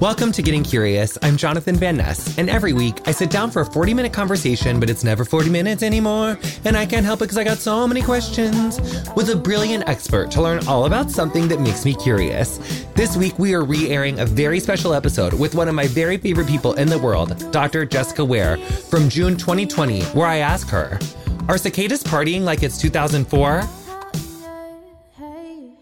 [0.00, 1.16] Welcome to Getting Curious.
[1.22, 4.78] I'm Jonathan Van Ness, and every week I sit down for a 40 minute conversation,
[4.78, 6.38] but it's never 40 minutes anymore.
[6.66, 8.78] And I can't help it because I got so many questions
[9.16, 12.58] with a brilliant expert to learn all about something that makes me curious.
[12.94, 16.18] This week we are re airing a very special episode with one of my very
[16.18, 17.86] favorite people in the world, Dr.
[17.86, 20.98] Jessica Ware, from June 2020, where I ask her
[21.48, 23.62] Are cicadas partying like it's 2004?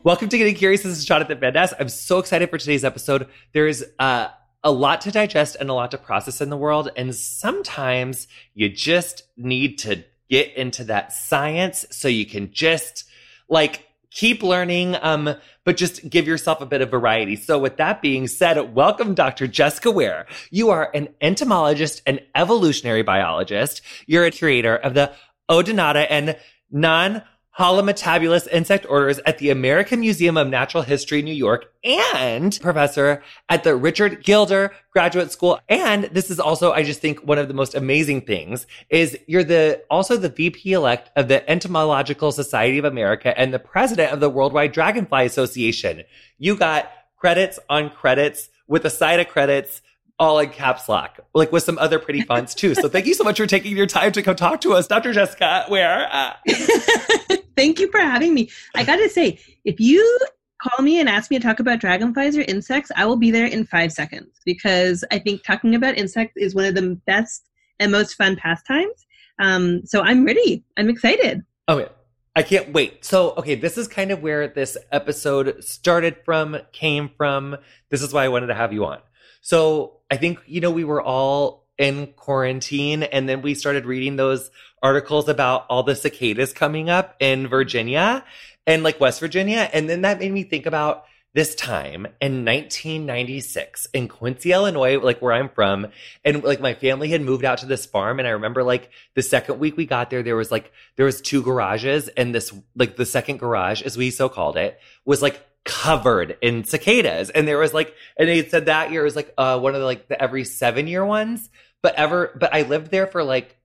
[0.05, 0.83] Welcome to Getting Curious.
[0.83, 1.73] This is Jonathan Van Ness.
[1.81, 3.27] I'm so excited for today's episode.
[3.55, 4.29] There's uh,
[4.63, 6.91] a lot to digest and a lot to process in the world.
[6.95, 13.05] And sometimes you just need to get into that science so you can just
[13.49, 17.35] like keep learning, um, but just give yourself a bit of variety.
[17.35, 19.47] So with that being said, welcome Dr.
[19.47, 20.27] Jessica Ware.
[20.51, 23.81] You are an entomologist and evolutionary biologist.
[24.07, 25.13] You're a curator of the
[25.49, 26.37] Odonata and
[26.71, 27.23] non
[27.59, 33.63] holometabolous insect orders at the American Museum of Natural History, New York, and professor at
[33.63, 35.61] the Richard Gilder Graduate School.
[35.69, 39.45] And this is also, I just think one of the most amazing things is you're
[39.45, 44.19] the, also the VP elect of the Entomological Society of America and the president of
[44.21, 46.03] the Worldwide Dragonfly Association.
[46.39, 49.81] You got credits on credits with a side of credits
[50.19, 52.75] all in caps lock, like with some other pretty fonts too.
[52.75, 55.13] So thank you so much for taking your time to come talk to us, Dr.
[55.13, 56.09] Jessica Ware.
[56.11, 58.51] Uh- thank you for having me.
[58.75, 60.19] I got to say, if you
[60.63, 63.47] call me and ask me to talk about dragonflies or insects, I will be there
[63.47, 67.47] in five seconds because I think talking about insects is one of the best
[67.79, 69.07] and most fun pastimes.
[69.39, 70.65] Um, so I'm ready.
[70.77, 71.43] I'm excited.
[71.69, 71.89] Oh, yeah.
[72.37, 73.05] I can't wait.
[73.05, 77.57] So, okay, this is kind of where this episode started from, came from.
[77.91, 78.99] This is why I wanted to have you on.
[79.41, 84.17] So I think, you know, we were all in quarantine and then we started reading
[84.17, 84.51] those
[84.85, 88.23] articles about all the cicadas coming up in Virginia
[88.67, 89.69] and like West Virginia.
[89.73, 95.21] And then that made me think about this time in 1996 in Quincy, Illinois, like
[95.21, 95.89] where I'm from.
[96.25, 98.19] And like my family had moved out to this farm.
[98.19, 101.21] And I remember like the second week we got there, there was like, there was
[101.21, 105.45] two garages and this, like the second garage, as we so called it, was like
[105.65, 107.31] covered in cicadas.
[107.31, 109.87] And there was like, and they said that year was like uh, one of the
[109.87, 111.49] like the every seven year ones.
[111.83, 113.59] But ever, but I lived there for like,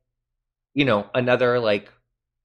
[0.73, 1.91] you know, another like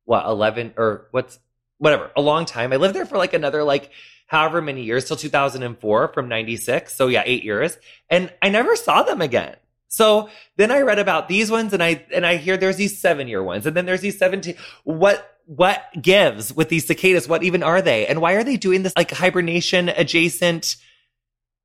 [0.04, 1.38] what eleven or what's
[1.78, 2.72] whatever a long time.
[2.72, 3.90] I lived there for like another like
[4.26, 6.94] however many years till 2004 from 96.
[6.94, 7.76] So yeah, eight years,
[8.08, 9.56] and I never saw them again.
[9.88, 13.28] So then I read about these ones and I and I hear there's these seven
[13.28, 17.28] year ones and then there's these 17 what what gives with these cicadas?
[17.28, 18.06] What even are they?
[18.06, 20.76] And why are they doing this like hibernation adjacent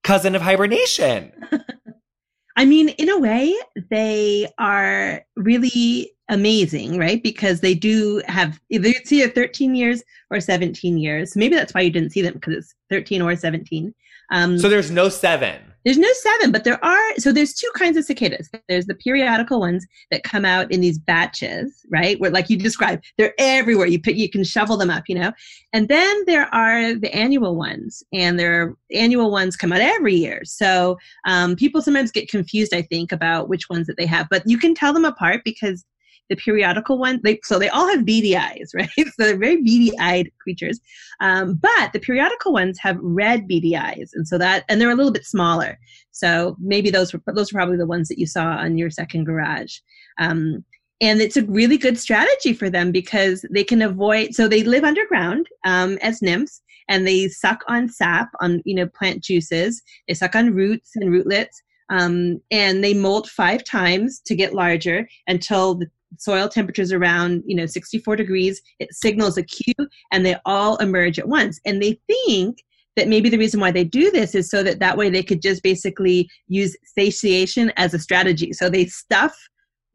[0.04, 1.32] cousin of hibernation?
[2.56, 3.56] I mean, in a way,
[3.90, 7.22] they are really amazing, right?
[7.22, 11.36] Because they do have either it's either 13 years or 17 years.
[11.36, 13.94] Maybe that's why you didn't see them because it's 13 or 17.
[14.32, 15.60] Um, so there's no seven.
[15.86, 17.16] There's no seven, but there are.
[17.18, 18.50] So there's two kinds of cicadas.
[18.68, 22.20] There's the periodical ones that come out in these batches, right?
[22.20, 23.88] Where, like you described, they're everywhere.
[23.88, 25.32] You put, you can shovel them up, you know.
[25.72, 30.42] And then there are the annual ones, and their annual ones come out every year.
[30.44, 34.28] So um, people sometimes get confused, I think, about which ones that they have.
[34.30, 35.86] But you can tell them apart because
[36.30, 38.90] the periodical one, they, so they all have beady eyes, right?
[38.96, 40.80] so they're very beady eyed creatures.
[41.20, 44.12] Um, but the periodical ones have red beady eyes.
[44.14, 45.78] And so that, and they're a little bit smaller.
[46.12, 49.26] So maybe those were, those are probably the ones that you saw on your second
[49.26, 49.78] garage.
[50.20, 50.64] Um,
[51.02, 54.84] and it's a really good strategy for them because they can avoid, so they live
[54.84, 59.82] underground um, as nymphs and they suck on sap, on, you know, plant juices.
[60.08, 61.62] They suck on roots and rootlets.
[61.92, 67.56] Um, and they molt five times to get larger until the soil temperatures around you
[67.56, 69.74] know 64 degrees it signals a cue
[70.12, 71.60] and they all emerge at once.
[71.66, 72.64] And they think
[72.96, 75.42] that maybe the reason why they do this is so that that way they could
[75.42, 78.52] just basically use satiation as a strategy.
[78.52, 79.36] So they stuff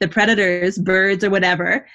[0.01, 1.87] the predators birds or whatever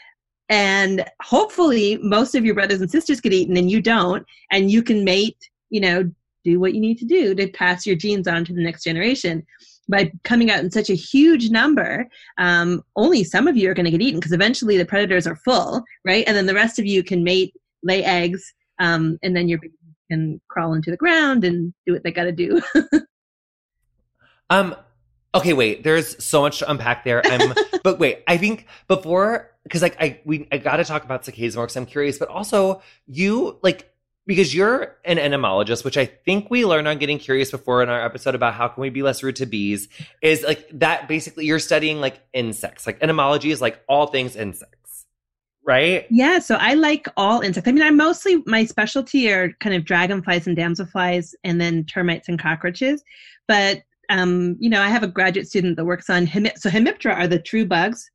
[0.49, 4.81] and hopefully most of your brothers and sisters get eaten and you don't and you
[4.81, 5.37] can mate
[5.69, 6.09] you know
[6.43, 9.45] do what you need to do to pass your genes on to the next generation
[9.89, 12.07] by coming out in such a huge number,
[12.37, 15.35] um, only some of you are going to get eaten because eventually the predators are
[15.35, 16.23] full, right?
[16.27, 17.53] And then the rest of you can mate,
[17.83, 19.59] lay eggs, um, and then your
[20.09, 22.61] can crawl into the ground and do what they got to do.
[24.49, 24.75] um.
[25.35, 25.83] Okay, wait.
[25.83, 27.21] There's so much to unpack there.
[27.23, 27.53] I'm,
[27.83, 28.23] but wait.
[28.27, 31.77] I think before, because like I we I got to talk about cicadas more because
[31.77, 32.17] I'm curious.
[32.17, 33.88] But also, you like
[34.29, 38.05] because you're an entomologist, which I think we learned on getting curious before in our
[38.05, 39.89] episode about how can we be less rude to bees,
[40.21, 42.85] is like that basically you're studying like insects.
[42.85, 45.07] Like entomology is like all things insects,
[45.65, 46.05] right?
[46.11, 46.37] Yeah.
[46.37, 47.67] So I like all insects.
[47.67, 52.29] I mean, I mostly my specialty are kind of dragonflies and damselflies and then termites
[52.29, 53.03] and cockroaches.
[53.47, 57.15] But um, you know, I have a graduate student that works on hemi- so hemiptera
[57.15, 58.07] are the true bugs.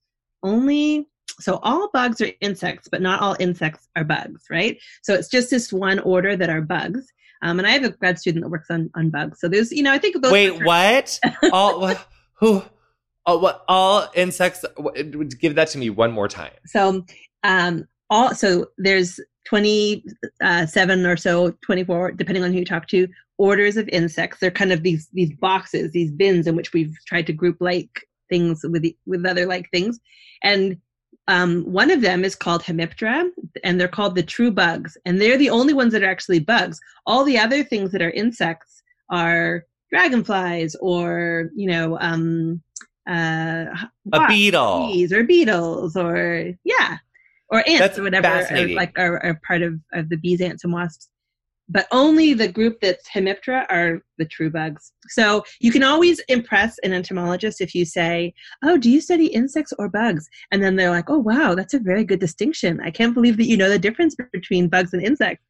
[0.45, 1.09] Only
[1.41, 4.79] so all bugs are insects, but not all insects are bugs, right?
[5.03, 7.07] So it's just this one order that are bugs.
[7.43, 9.41] Um, and I have a grad student that works on on bugs.
[9.41, 11.19] So there's, you know, I think those Wait, what?
[11.53, 11.95] all
[12.35, 12.63] who?
[13.27, 13.65] Oh, what?
[13.69, 14.65] All insects?
[15.41, 16.53] Give that to me one more time.
[16.67, 17.05] So,
[17.43, 23.09] um, all so there's 27 or so, 24, depending on who you talk to,
[23.39, 24.39] orders of insects.
[24.41, 28.07] They're kind of these these boxes, these bins in which we've tried to group like
[28.29, 30.01] things with with other like things,
[30.43, 30.79] and
[31.29, 33.31] um, one of them is called Hemiptera,
[33.63, 36.79] and they're called the true bugs, and they're the only ones that are actually bugs.
[37.07, 42.63] All the other things that are insects are dragonflies or you know um,
[43.09, 43.67] uh,
[44.13, 46.99] a beetle, bees or beetles or yeah,
[47.49, 50.65] or ants That's or whatever, are, like are, are part of, of the bees, ants,
[50.65, 51.09] and wasps
[51.69, 54.93] but only the group that's Hemiptera are the true bugs.
[55.09, 59.73] So you can always impress an entomologist if you say, "Oh, do you study insects
[59.79, 62.81] or bugs?" And then they're like, "Oh, wow, that's a very good distinction.
[62.81, 65.45] I can't believe that you know the difference between bugs and insects."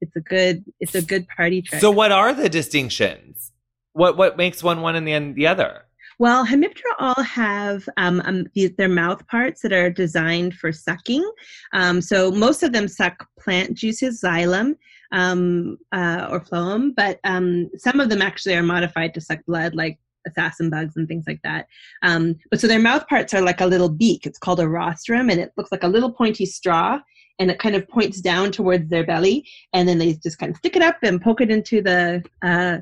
[0.00, 1.80] It's a good it's a good party trick.
[1.80, 3.52] So what are the distinctions?
[3.92, 5.84] What what makes one one and the the other?
[6.18, 11.28] Well, Hemiptera all have um, um, these, their mouth parts that are designed for sucking.
[11.72, 14.76] Um, so most of them suck plant juices, xylem,
[15.14, 19.74] um, uh, or phloem, but um, some of them actually are modified to suck blood,
[19.74, 21.68] like assassin bugs and things like that.
[22.02, 24.26] Um, but so their mouth parts are like a little beak.
[24.26, 26.98] It's called a rostrum, and it looks like a little pointy straw,
[27.38, 30.56] and it kind of points down towards their belly, and then they just kind of
[30.56, 32.78] stick it up and poke it into the uh,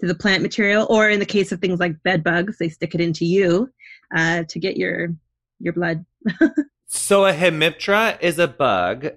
[0.00, 0.86] to the plant material.
[0.88, 3.70] Or in the case of things like bed bugs, they stick it into you
[4.16, 5.14] uh, to get your
[5.60, 6.06] your blood.
[6.86, 9.08] so a hemiptera is a bug,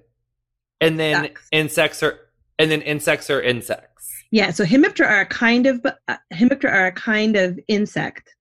[0.82, 2.20] and then insects are
[2.60, 4.08] and then insects are insects.
[4.32, 8.36] Yeah, so hemiptera are a kind of uh, hemiptera are a kind of insect.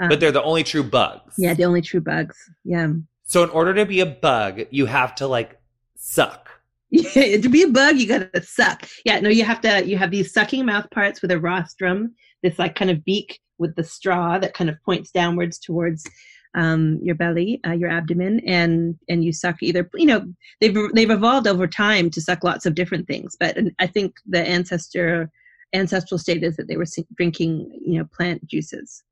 [0.00, 1.34] Um, but they're the only true bugs.
[1.36, 2.36] Yeah, the only true bugs.
[2.64, 2.92] Yeah.
[3.24, 5.60] So in order to be a bug, you have to like
[5.96, 6.48] suck.
[6.90, 8.88] Yeah, to be a bug, you gotta suck.
[9.04, 9.86] Yeah, no, you have to.
[9.86, 13.74] You have these sucking mouth parts with a rostrum, this like kind of beak with
[13.74, 16.06] the straw that kind of points downwards towards
[16.56, 19.88] um, your belly, uh, your abdomen, and and you suck either.
[19.94, 20.26] You know,
[20.60, 24.40] they've they've evolved over time to suck lots of different things, but I think the
[24.40, 25.30] ancestor
[25.72, 26.86] ancestral state is that they were
[27.16, 29.04] drinking you know plant juices.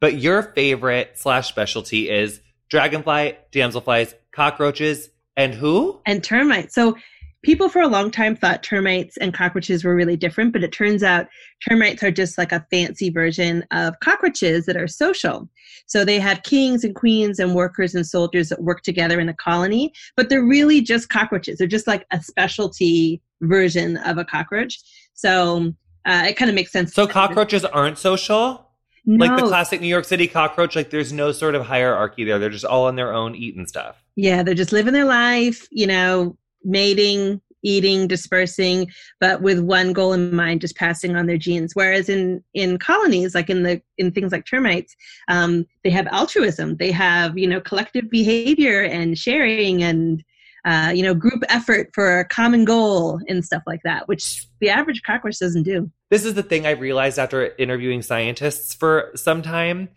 [0.00, 6.00] But your favorite slash specialty is dragonfly, damselflies, cockroaches, and who?
[6.06, 6.74] And termites.
[6.74, 6.96] So
[7.44, 11.02] people for a long time thought termites and cockroaches were really different, but it turns
[11.02, 11.26] out
[11.68, 15.48] termites are just like a fancy version of cockroaches that are social.
[15.86, 19.34] So they have kings and queens and workers and soldiers that work together in a
[19.34, 21.58] colony, but they're really just cockroaches.
[21.58, 24.80] They're just like a specialty version of a cockroach.
[25.12, 25.72] So
[26.06, 26.94] uh, it kind of makes sense.
[26.94, 28.70] So cockroaches aren't social?
[29.06, 29.26] No.
[29.26, 32.38] Like the classic New York City cockroach, like there's no sort of hierarchy there.
[32.38, 34.02] They're just all on their own eating stuff.
[34.16, 40.12] Yeah, they're just living their life, you know, mating, eating, dispersing, but with one goal
[40.12, 41.72] in mind, just passing on their genes.
[41.74, 44.94] Whereas in in colonies, like in the in things like termites,
[45.28, 46.76] um, they have altruism.
[46.76, 50.22] They have you know collective behavior and sharing and
[50.64, 54.68] uh, you know group effort for a common goal and stuff like that, which the
[54.68, 55.90] average cockroach doesn't do.
[56.10, 59.88] This is the thing I realized after interviewing scientists for some time.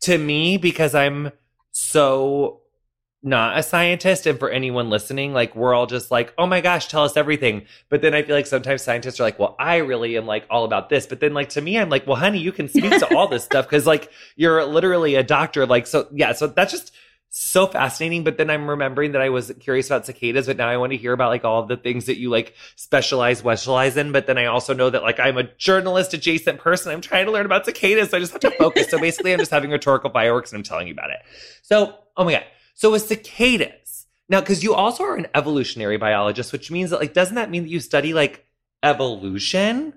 [0.00, 1.30] To me, because I'm
[1.72, 2.60] so
[3.24, 6.88] not a scientist and for anyone listening like we're all just like oh my gosh
[6.88, 7.64] tell us everything.
[7.88, 10.64] But then i feel like sometimes scientists are like well i really am like all
[10.64, 11.06] about this.
[11.06, 13.42] But then like to me i'm like well honey you can speak to all this
[13.42, 15.64] stuff because like you're literally a doctor.
[15.64, 16.92] Like so yeah so that's just
[17.30, 18.24] so fascinating.
[18.24, 20.98] But then i'm remembering that i was curious about cicadas but now i want to
[20.98, 24.12] hear about like all of the things that you like specialize specialize in.
[24.12, 26.92] But then i also know that like i'm a journalist adjacent person.
[26.92, 28.90] I'm trying to learn about cicadas so i just have to focus.
[28.90, 31.20] So basically i'm just having rhetorical fireworks and i'm telling you about it.
[31.62, 36.52] So oh my god so with cicadas, now, because you also are an evolutionary biologist,
[36.52, 38.46] which means that, like, doesn't that mean that you study like
[38.82, 39.94] evolution?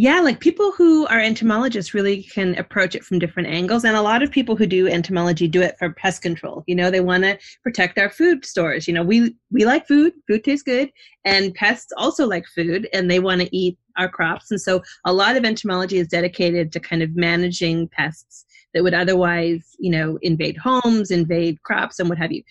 [0.00, 3.84] Yeah, like people who are entomologists really can approach it from different angles.
[3.84, 6.62] And a lot of people who do entomology do it for pest control.
[6.68, 8.86] You know, they want to protect our food stores.
[8.86, 10.92] You know, we, we like food, food tastes good,
[11.24, 14.52] and pests also like food and they want to eat our crops.
[14.52, 18.44] And so a lot of entomology is dedicated to kind of managing pests
[18.74, 22.42] that would otherwise, you know, invade homes, invade crops, and what have you.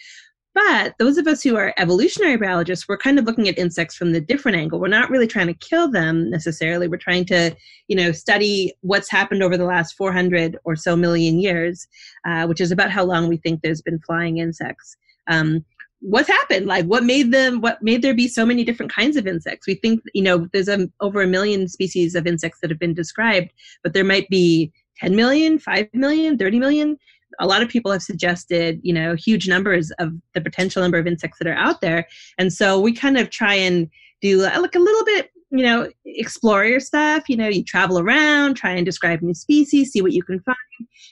[0.57, 4.11] But those of us who are evolutionary biologists, we're kind of looking at insects from
[4.11, 4.79] the different angle.
[4.79, 6.87] We're not really trying to kill them necessarily.
[6.87, 7.55] We're trying to,
[7.87, 11.87] you know, study what's happened over the last 400 or so million years,
[12.25, 14.97] uh, which is about how long we think there's been flying insects.
[15.27, 15.63] Um,
[15.99, 19.25] what's happened like what made them what made there be so many different kinds of
[19.25, 22.77] insects we think you know there's a, over a million species of insects that have
[22.77, 26.97] been described but there might be 10 million 5 million 30 million.
[27.39, 31.07] A lot of people have suggested you know huge numbers of the potential number of
[31.07, 32.07] insects that are out there.
[32.37, 33.89] And so we kind of try and
[34.21, 37.23] do like a little bit you know explore your stuff.
[37.27, 40.57] You know you travel around try and describe new species see what you can find.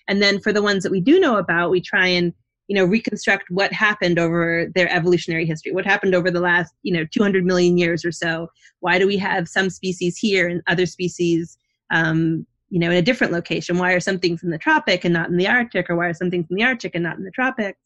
[0.07, 2.33] And then for the ones that we do know about we try and
[2.67, 5.71] you know reconstruct what happened over their evolutionary history.
[5.71, 8.47] What happened over the last you know 200 million years or so?
[8.79, 11.57] Why do we have some species here and other species
[11.91, 13.77] um, you know in a different location.
[13.77, 15.89] Why are some things in the tropic and not in the arctic?
[15.89, 17.79] Or why are some things in the arctic and not in the tropics?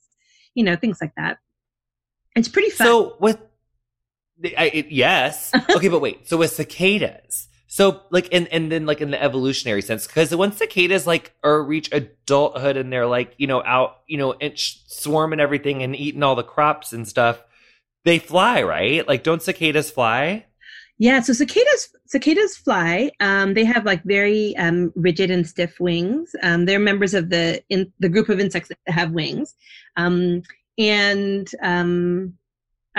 [0.55, 1.37] You know things like that.
[2.35, 2.87] It's pretty fun.
[2.87, 3.37] So with
[4.57, 5.51] I, it, yes.
[5.69, 6.27] Okay but wait.
[6.27, 7.49] So with cicadas.
[7.67, 11.63] So like and and then like in the evolutionary sense, because once cicadas like or
[11.63, 16.23] reach adulthood and they're like you know out you know and swarming everything and eating
[16.23, 17.43] all the crops and stuff,
[18.05, 19.07] they fly right.
[19.07, 20.47] Like don't cicadas fly?
[21.01, 23.09] Yeah, so cicadas cicadas fly.
[23.21, 26.35] Um, they have like very um, rigid and stiff wings.
[26.43, 29.55] Um, they're members of the in the group of insects that have wings,
[29.95, 30.43] um,
[30.77, 32.33] and um,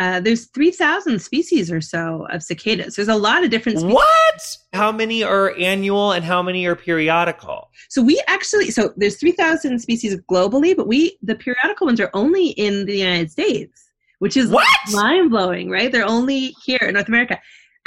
[0.00, 2.96] uh, there's 3,000 species or so of cicadas.
[2.96, 3.94] There's a lot of different species.
[3.94, 4.56] What?
[4.72, 7.70] How many are annual and how many are periodical?
[7.90, 12.48] So we actually, so there's 3,000 species globally, but we, the periodical ones are only
[12.50, 13.90] in the United States,
[14.20, 14.66] which is what?
[14.92, 15.92] mind blowing, right?
[15.92, 17.38] They're only here in North America.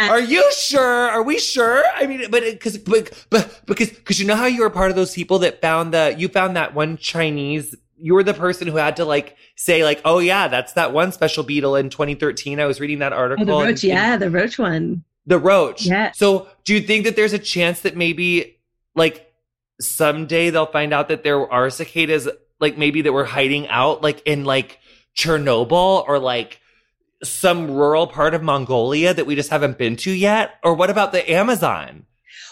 [0.09, 0.81] Are you sure?
[0.81, 1.83] Are we sure?
[1.95, 4.95] I mean, but because, but, but, because, because you know how you were part of
[4.95, 8.75] those people that found the, you found that one Chinese you were the person who
[8.75, 12.59] had to like say like, oh yeah, that's that one special beetle in 2013.
[12.59, 13.43] I was reading that article.
[13.49, 15.05] Oh, the roach, and, yeah, the roach one.
[15.25, 15.85] The roach.
[15.85, 16.11] Yeah.
[16.11, 18.59] So do you think that there's a chance that maybe
[18.93, 19.31] like
[19.79, 22.27] someday they'll find out that there are cicadas
[22.59, 24.79] like maybe that were hiding out like in like
[25.15, 26.59] Chernobyl or like
[27.23, 30.55] some rural part of Mongolia that we just haven't been to yet?
[30.63, 32.05] Or what about the Amazon?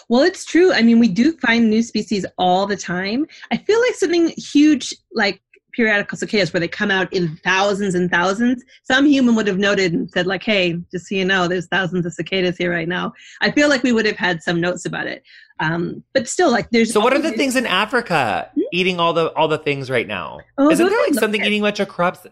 [0.08, 0.72] Well, it's true.
[0.72, 3.26] I mean, we do find new species all the time.
[3.50, 5.40] I feel like something huge like
[5.72, 9.92] periodical cicadas where they come out in thousands and thousands some human would have noted
[9.92, 13.12] and said like hey just so you know there's thousands of cicadas here right now
[13.40, 15.22] i feel like we would have had some notes about it
[15.60, 18.60] um, but still like there's so what are the things in africa hmm?
[18.72, 21.64] eating all the all the things right now oh, isn't there like something eating a
[21.64, 22.26] bunch of crops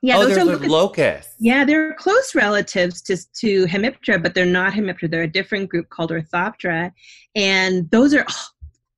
[0.00, 0.68] yeah, oh, those are locusts.
[0.68, 1.34] locusts.
[1.40, 5.10] Yeah, they're close relatives to, to Hemiptera, but they're not Hemiptera.
[5.10, 6.92] They're a different group called Orthoptera.
[7.34, 8.44] And those are, oh,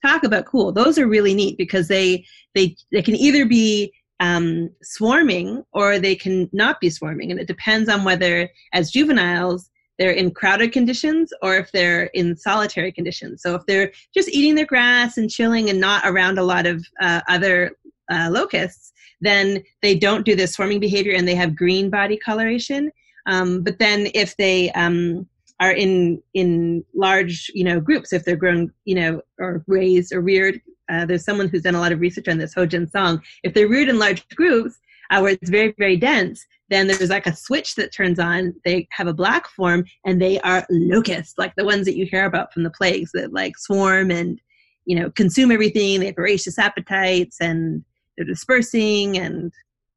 [0.07, 0.73] talk about cool.
[0.73, 6.15] Those are really neat because they, they, they can either be um, swarming or they
[6.15, 7.31] can not be swarming.
[7.31, 12.37] And it depends on whether, as juveniles, they're in crowded conditions or if they're in
[12.37, 13.43] solitary conditions.
[13.43, 16.87] So if they're just eating their grass and chilling and not around a lot of
[17.01, 17.73] uh, other
[18.11, 22.91] uh, locusts, then they don't do the swarming behavior and they have green body coloration.
[23.27, 25.29] Um, but then if they um,
[25.61, 30.21] are in in large you know groups, if they're grown you know or raised or
[30.21, 30.61] reared,
[30.91, 33.21] uh, there's someone who's done a lot of research on this, Hojun Song.
[33.45, 34.79] If they're reared in large groups
[35.11, 38.55] uh, where it's very very dense, then there's like a switch that turns on.
[38.65, 42.25] They have a black form and they are locusts, like the ones that you hear
[42.25, 44.41] about from the plagues that like swarm and
[44.87, 46.01] you know consume everything.
[46.01, 47.85] They have voracious appetites and
[48.21, 49.51] they're dispersing and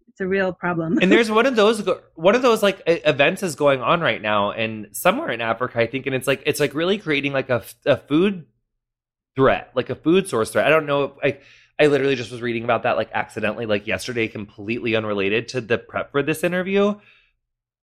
[0.08, 0.98] it's a real problem.
[1.02, 4.52] and there's one of those one of those like events is going on right now
[4.52, 7.64] and somewhere in Africa I think and it's like it's like really creating like a,
[7.86, 8.46] a food
[9.36, 10.66] threat, like a food source threat.
[10.66, 11.40] I don't know I
[11.78, 15.78] I literally just was reading about that like accidentally like yesterday completely unrelated to the
[15.78, 16.96] prep for this interview.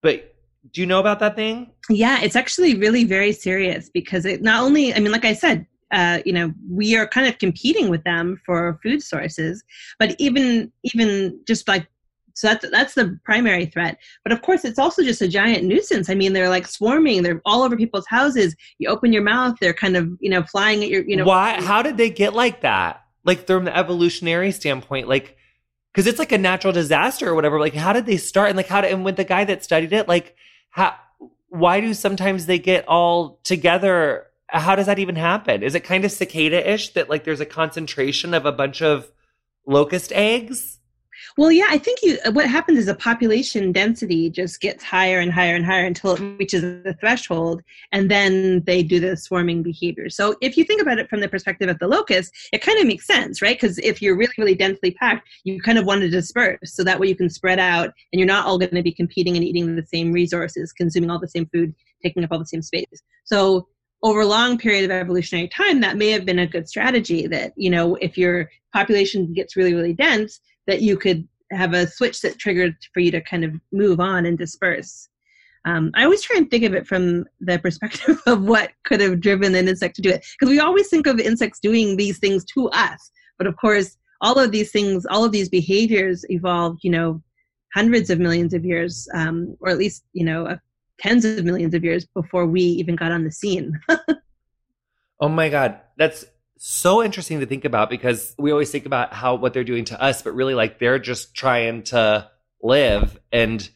[0.02, 0.36] But
[0.72, 1.72] do you know about that thing?
[1.90, 5.66] Yeah, it's actually really very serious because it not only I mean like I said
[5.92, 9.64] uh, you know we are kind of competing with them for food sources.
[9.98, 11.88] But even even just like
[12.34, 13.98] so that's that's the primary threat.
[14.24, 16.10] But of course it's also just a giant nuisance.
[16.10, 17.24] I mean they're like swarming.
[17.24, 18.56] They're all over people's houses.
[18.78, 21.26] You open your mouth they're kind of you know flying at your you know.
[21.26, 23.04] Why how did they get like that?
[23.26, 25.38] Like from the evolutionary standpoint like
[25.92, 27.60] because it's like a natural disaster or whatever.
[27.60, 28.50] Like how did they start?
[28.50, 30.36] And like how did and with the guy that studied it like
[30.70, 30.96] how
[31.50, 35.64] why do sometimes they get all together how does that even happen?
[35.64, 39.12] Is it kind of cicada ish that like there's a concentration of a bunch of
[39.66, 40.80] locust eggs?
[41.38, 42.18] Well, yeah, I think you.
[42.32, 46.20] What happens is a population density just gets higher and higher and higher until it
[46.40, 50.10] reaches the threshold, and then they do the swarming behavior.
[50.10, 52.88] So, if you think about it from the perspective of the locust, it kind of
[52.88, 53.60] makes sense, right?
[53.60, 57.00] Because if you're really, really densely packed, you kind of want to disperse, so that
[57.00, 59.76] way you can spread out, and you're not all going to be competing and eating
[59.76, 63.04] the same resources, consuming all the same food, taking up all the same space.
[63.26, 63.68] So,
[64.04, 67.54] over a long period of evolutionary time, that may have been a good strategy that,
[67.56, 72.22] you know, if your population gets really, really dense, that you could have a switch
[72.22, 75.10] that triggered for you to kind of move on and disperse.
[75.66, 79.20] Um, I always try and think of it from the perspective of what could have
[79.20, 82.46] driven an insect to do it, because we always think of insects doing these things
[82.54, 86.92] to us, but of course, all of these things, all of these behaviors evolved, you
[86.92, 87.22] know,
[87.74, 90.58] hundreds of millions of years, um, or at least you know,
[91.00, 93.80] tens of millions of years before we even got on the scene.
[95.20, 96.26] oh my god, that's
[96.58, 100.02] so interesting to think about because we always think about how what they're doing to
[100.02, 102.30] us, but really like they're just trying to
[102.62, 103.70] live and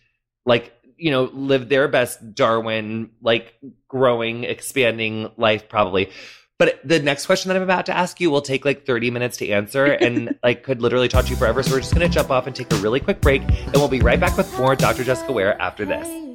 [0.45, 3.53] like you know live their best Darwin like
[3.87, 6.11] growing, expanding life probably.
[6.59, 9.37] But the next question that I'm about to ask you will take like 30 minutes
[9.37, 11.63] to answer and like could literally talk to you forever.
[11.63, 13.87] So we're just going to jump off and take a really quick break and we'll
[13.87, 15.03] be right back with more Dr.
[15.03, 16.32] Jessica Ware after this.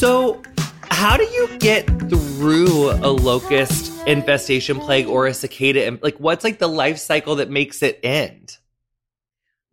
[0.00, 0.40] So,
[0.84, 5.98] how do you get through a locust infestation plague or a cicada?
[6.00, 8.56] Like, what's like the life cycle that makes it end?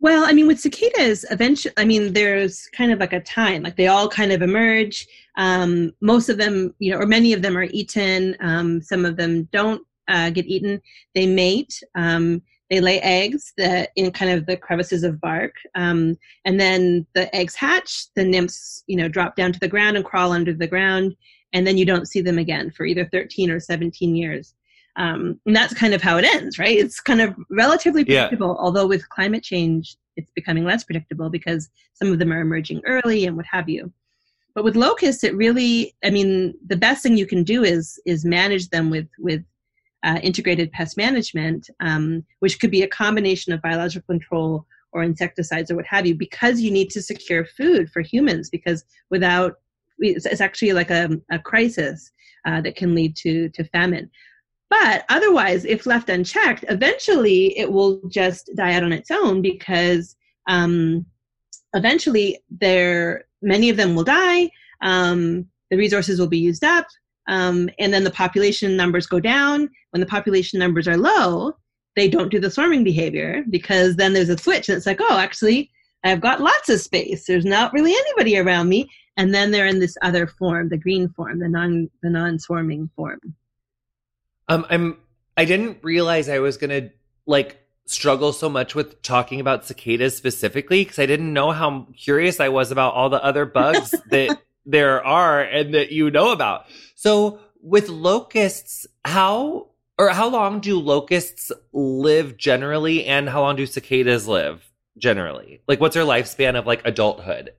[0.00, 3.76] Well, I mean, with cicadas, eventually, I mean, there's kind of like a time, like
[3.76, 5.06] they all kind of emerge.
[5.38, 8.36] Um, most of them, you know, or many of them are eaten.
[8.40, 10.82] Um, some of them don't uh, get eaten.
[11.14, 11.82] They mate.
[11.94, 17.06] Um, they lay eggs that in kind of the crevices of bark, um, and then
[17.14, 18.06] the eggs hatch.
[18.14, 21.16] The nymphs, you know, drop down to the ground and crawl under the ground,
[21.52, 24.54] and then you don't see them again for either 13 or 17 years.
[24.96, 26.76] Um, and that's kind of how it ends, right?
[26.76, 28.64] It's kind of relatively predictable, yeah.
[28.64, 33.24] although with climate change, it's becoming less predictable because some of them are emerging early
[33.24, 33.92] and what have you.
[34.56, 38.24] But with locusts, it really, I mean, the best thing you can do is is
[38.24, 39.44] manage them with with
[40.04, 45.70] uh, integrated pest management, um, which could be a combination of biological control or insecticides
[45.70, 48.48] or what have you, because you need to secure food for humans.
[48.48, 49.56] Because without,
[49.98, 52.12] it's, actually like a, a crisis
[52.46, 54.10] uh, that can lead to to famine.
[54.70, 60.14] But otherwise, if left unchecked, eventually it will just die out on its own because
[60.46, 61.06] um,
[61.74, 64.50] eventually there many of them will die.
[64.82, 66.86] Um, the resources will be used up,
[67.28, 69.70] um, and then the population numbers go down.
[69.90, 71.54] When the population numbers are low,
[71.94, 75.18] they don't do the swarming behavior because then there's a switch and it's like, oh,
[75.18, 75.70] actually,
[76.04, 77.26] I've got lots of space.
[77.26, 81.08] There's not really anybody around me, and then they're in this other form, the green
[81.10, 83.20] form, the non the non swarming form.
[84.48, 84.98] Um, I'm.
[85.36, 86.90] I didn't realize I was gonna
[87.26, 92.38] like struggle so much with talking about cicadas specifically because I didn't know how curious
[92.38, 96.66] I was about all the other bugs that there are and that you know about.
[96.94, 103.66] So with locusts, how or how long do locusts live generally, and how long do
[103.66, 105.60] cicadas live generally?
[105.66, 107.52] Like, what's their lifespan of like adulthood?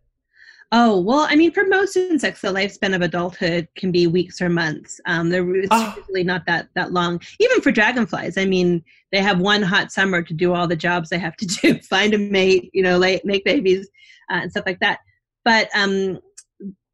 [0.71, 4.49] Oh, well, I mean, for most insects, the lifespan of adulthood can be weeks or
[4.49, 5.01] months.
[5.07, 5.95] Um, they're it's oh.
[5.97, 7.19] usually not that, that long.
[7.39, 11.09] Even for dragonflies, I mean, they have one hot summer to do all the jobs
[11.09, 13.89] they have to do, find a mate, you know, lay, make babies
[14.31, 14.99] uh, and stuff like that.
[15.43, 16.19] But, um,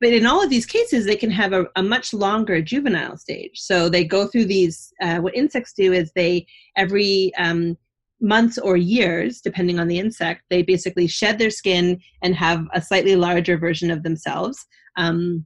[0.02, 3.52] but in all of these cases, they can have a, a much longer juvenile stage.
[3.56, 7.78] So they go through these, uh, what insects do is they, every, um,
[8.22, 12.82] months or years, depending on the insect, they basically shed their skin and have a
[12.82, 14.66] slightly larger version of themselves.
[14.98, 15.46] Um,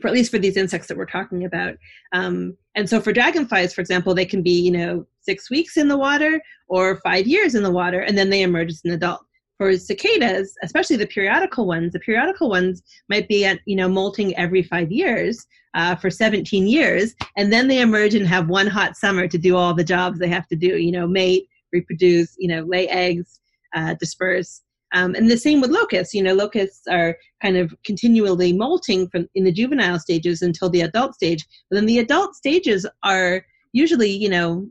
[0.00, 1.74] for at least for these insects that we're talking about.
[2.12, 5.88] Um, and so for dragonflies, for example, they can be, you know, six weeks in
[5.88, 9.22] the water or five years in the water, and then they emerge as an adult.
[9.58, 14.36] For cicadas, especially the periodical ones, the periodical ones might be at, you know, molting
[14.36, 18.96] every five years uh, for 17 years, and then they emerge and have one hot
[18.96, 22.48] summer to do all the jobs they have to do, you know, mate, reproduce, you
[22.48, 23.40] know, lay eggs,
[23.74, 24.62] uh, disperse.
[24.94, 26.14] Um, and the same with locusts.
[26.14, 30.82] You know, locusts are kind of continually molting from in the juvenile stages until the
[30.82, 31.44] adult stage.
[31.68, 34.68] But then the adult stages are usually, you know,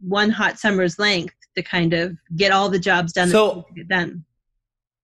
[0.00, 3.28] one hot summer's length to kind of get all the jobs done.
[3.28, 4.24] So done.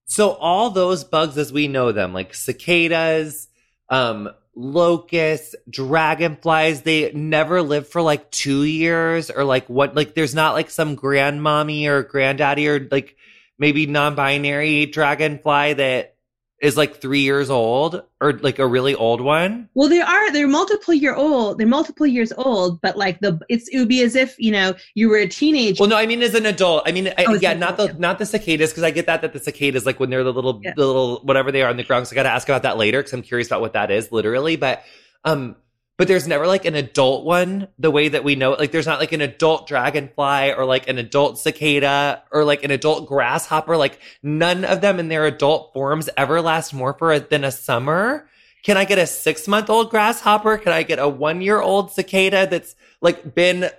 [0.06, 3.48] So all those bugs as we know them, like cicadas,
[3.88, 10.34] um, locusts, dragonflies, they never live for like two years or like what, like there's
[10.34, 13.16] not like some grandmommy or granddaddy or like
[13.58, 16.15] maybe non-binary dragonfly that
[16.62, 19.68] is like three years old or like a really old one?
[19.74, 20.32] Well, they are.
[20.32, 21.58] They're multiple year old.
[21.58, 24.74] They're multiple years old, but like the it's it would be as if you know
[24.94, 25.80] you were a teenager.
[25.80, 26.84] Well, no, I mean as an adult.
[26.86, 29.32] I mean, I, oh, yeah, not the not the cicadas because I get that that
[29.32, 30.72] the cicadas like when they're the little yeah.
[30.74, 32.08] the little whatever they are on the ground.
[32.08, 34.10] So I got to ask about that later because I'm curious about what that is
[34.10, 34.56] literally.
[34.56, 34.82] But
[35.24, 35.56] um,
[35.96, 38.58] but there's never like an adult one the way that we know it.
[38.58, 42.70] Like there's not like an adult dragonfly or like an adult cicada or like an
[42.70, 43.76] adult grasshopper.
[43.76, 48.28] Like none of them in their adult forms ever last more for than a summer.
[48.62, 50.58] Can I get a six month old grasshopper?
[50.58, 53.70] Can I get a one year old cicada that's like been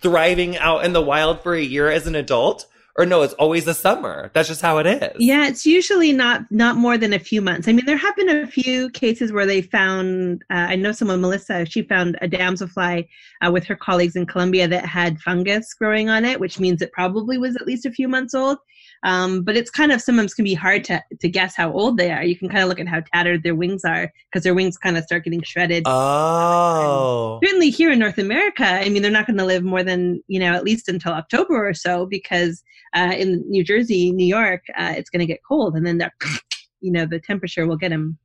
[0.00, 2.66] thriving out in the wild for a year as an adult?
[2.96, 4.30] Or no, it's always the summer.
[4.34, 5.12] That's just how it is.
[5.18, 7.68] Yeah, it's usually not not more than a few months.
[7.68, 10.44] I mean, there have been a few cases where they found.
[10.50, 13.08] Uh, I know someone, Melissa, she found a damselfly
[13.44, 16.92] uh, with her colleagues in Colombia that had fungus growing on it, which means it
[16.92, 18.58] probably was at least a few months old.
[19.02, 22.10] Um, but it's kind of sometimes can be hard to to guess how old they
[22.10, 22.22] are.
[22.22, 24.98] You can kind of look at how tattered their wings are because their wings kind
[24.98, 25.84] of start getting shredded.
[25.86, 30.22] Oh, certainly here in North America, I mean, they're not going to live more than
[30.28, 32.62] you know at least until October or so because
[32.94, 36.10] uh, in New Jersey, New York, uh, it's going to get cold, and then the
[36.80, 38.18] you know the temperature will get them.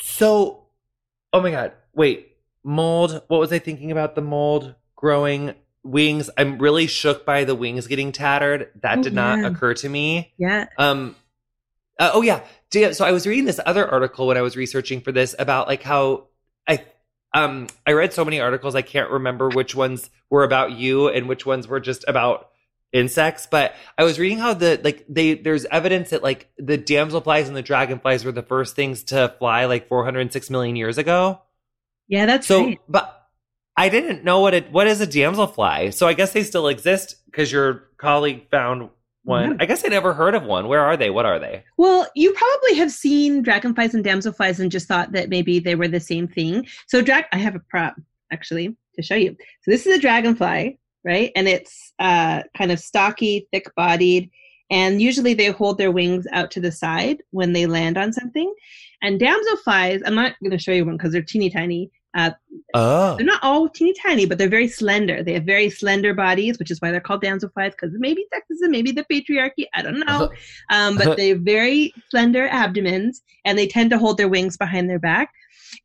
[0.00, 0.66] So,
[1.32, 3.22] oh my god, wait, mold.
[3.28, 5.54] What was I thinking about the mold growing?
[5.84, 9.46] Wings i'm really shook by the wings getting tattered that Oh, did not yeah.
[9.48, 10.66] occur to me Yeah.
[10.78, 11.14] um
[12.00, 12.42] uh, oh yeah
[12.92, 15.82] so i was reading this other article when i was researching for this about like
[15.82, 16.24] how
[16.66, 16.82] i
[17.34, 21.28] um i read so many articles i can't remember which ones were about you and
[21.28, 22.48] which ones were just about
[22.92, 27.46] insects but i was reading how the like they there's evidence that like the damselflies
[27.46, 31.42] and the dragonflies were the first things to fly like 406 million years ago
[32.08, 32.80] Yeah, that's so, right.
[32.88, 33.23] but
[33.76, 35.92] I didn't know what it what is a damselfly.
[35.92, 38.90] So I guess they still exist because your colleague found
[39.24, 39.52] one.
[39.52, 39.56] Yeah.
[39.60, 40.68] I guess I never heard of one.
[40.68, 41.10] Where are they?
[41.10, 41.64] What are they?
[41.76, 45.88] Well, you probably have seen dragonflies and damselflies and just thought that maybe they were
[45.88, 46.66] the same thing.
[46.86, 47.96] So, drag, I have a prop
[48.30, 49.36] actually to show you.
[49.62, 51.32] So, this is a dragonfly, right?
[51.34, 54.30] And it's uh, kind of stocky, thick bodied.
[54.70, 58.52] And usually they hold their wings out to the side when they land on something.
[59.02, 61.90] And damselflies, I'm not going to show you one because they're teeny tiny.
[62.14, 62.30] Uh,
[62.76, 65.22] Oh, they're not all teeny tiny, but they're very slender.
[65.22, 68.90] They have very slender bodies, which is why they're called damselflies, because maybe sexism, maybe
[68.90, 70.28] the patriarchy, I don't know.
[70.70, 74.90] Um, but they have very slender abdomens, and they tend to hold their wings behind
[74.90, 75.30] their back.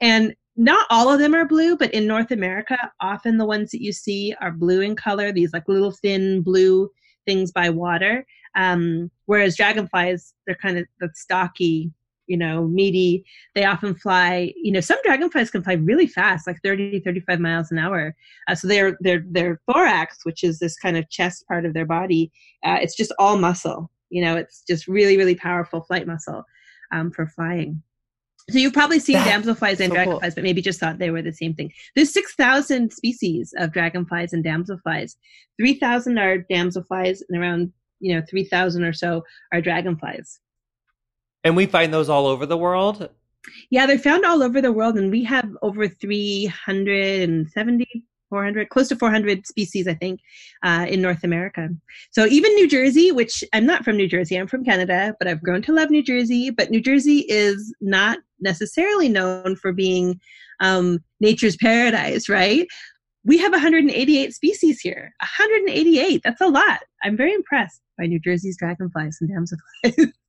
[0.01, 3.83] And not all of them are blue, but in North America, often the ones that
[3.83, 6.89] you see are blue in color, these like little thin blue
[7.27, 8.25] things by water.
[8.55, 11.91] Um, whereas dragonflies, they're kind of the stocky,
[12.29, 13.25] you know, meaty.
[13.55, 17.71] They often fly, you know, some dragonflies can fly really fast, like 30, 35 miles
[17.71, 18.15] an hour.
[18.47, 21.85] Uh, so their their their thorax, which is this kind of chest part of their
[21.87, 22.31] body,
[22.63, 23.91] uh, it's just all muscle.
[24.09, 26.43] You know, it's just really, really powerful flight muscle
[26.93, 27.81] um, for flying.
[28.49, 29.93] So you've probably seen That- damselflies and so cool.
[29.95, 31.71] dragonflies, but maybe just thought they were the same thing.
[31.95, 35.15] There's 6,000 species of dragonflies and damselflies.
[35.59, 40.39] 3,000 are damselflies, and around you know 3,000 or so are dragonflies.
[41.43, 43.09] And we find those all over the world.
[43.69, 48.95] Yeah, they're found all over the world, and we have over 370, 400, close to
[48.95, 50.19] 400 species, I think,
[50.63, 51.69] uh, in North America.
[52.11, 55.41] So even New Jersey, which I'm not from New Jersey, I'm from Canada, but I've
[55.41, 56.49] grown to love New Jersey.
[56.49, 60.19] But New Jersey is not necessarily known for being
[60.59, 62.67] um, nature's paradise, right?
[63.25, 65.13] We have 188 species here.
[65.21, 66.21] 188.
[66.23, 66.79] That's a lot.
[67.03, 70.11] I'm very impressed by New Jersey's dragonflies and damselflies.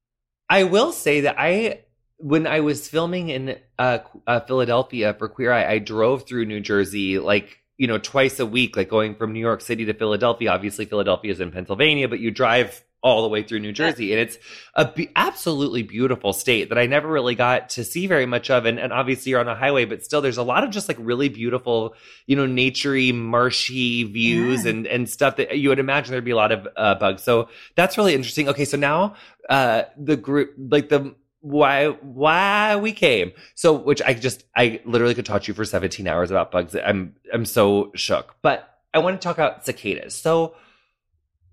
[0.51, 1.85] I will say that I,
[2.19, 6.61] when I was filming in uh, uh, Philadelphia for Queer Eye, I drove through New
[6.61, 10.51] Jersey like you know twice a week, like going from New York City to Philadelphia.
[10.51, 14.21] Obviously, Philadelphia is in Pennsylvania, but you drive all the way through New Jersey, and
[14.21, 14.39] it's
[14.75, 18.67] a be- absolutely beautiful state that I never really got to see very much of.
[18.67, 20.97] And, and obviously, you're on a highway, but still, there's a lot of just like
[21.01, 21.95] really beautiful,
[22.27, 24.71] you know, naturey, marshy views Yeah.
[24.73, 27.23] and and stuff that you would imagine there'd be a lot of uh, bugs.
[27.23, 28.49] So that's really interesting.
[28.49, 29.15] Okay, so now
[29.49, 35.15] uh the group like the why why we came so which i just i literally
[35.15, 38.99] could talk to you for 17 hours about bugs i'm i'm so shook but i
[38.99, 40.55] want to talk about cicadas so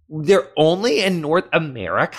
[0.09, 2.17] they're only in north america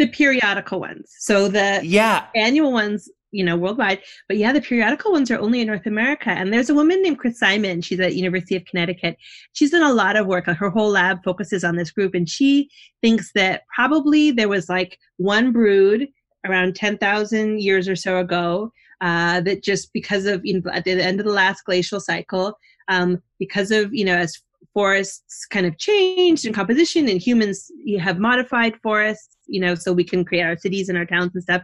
[0.00, 1.14] the periodical ones.
[1.18, 4.00] So the yeah annual ones, you know, worldwide.
[4.28, 6.30] But yeah, the periodical ones are only in North America.
[6.30, 7.82] And there's a woman named Chris Simon.
[7.82, 9.18] She's at University of Connecticut.
[9.52, 10.46] She's done a lot of work.
[10.46, 12.70] Her whole lab focuses on this group, and she
[13.02, 16.08] thinks that probably there was like one brood
[16.46, 20.92] around 10,000 years or so ago uh, that just because of you know, at the
[20.92, 24.40] end of the last glacial cycle, um, because of you know as
[24.74, 30.04] forests kind of changed in composition and humans have modified forests you know so we
[30.04, 31.62] can create our cities and our towns and stuff.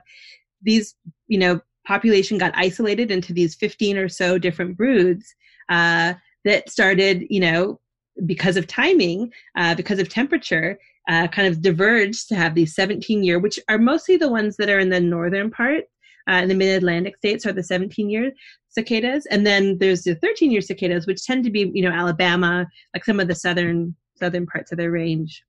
[0.63, 0.95] These
[1.29, 5.35] you know population got isolated into these 15 or so different broods
[5.69, 6.15] uh,
[6.45, 7.81] that started you know
[8.25, 13.23] because of timing uh, because of temperature uh, kind of diverged to have these 17
[13.23, 15.85] year which are mostly the ones that are in the northern part
[16.29, 18.33] uh, in the mid-atlantic states are the 17 year
[18.77, 19.27] cicadas.
[19.27, 23.05] And then there's the 13 year cicadas which tend to be you know alabama like
[23.05, 25.43] some of the southern southern parts of their range.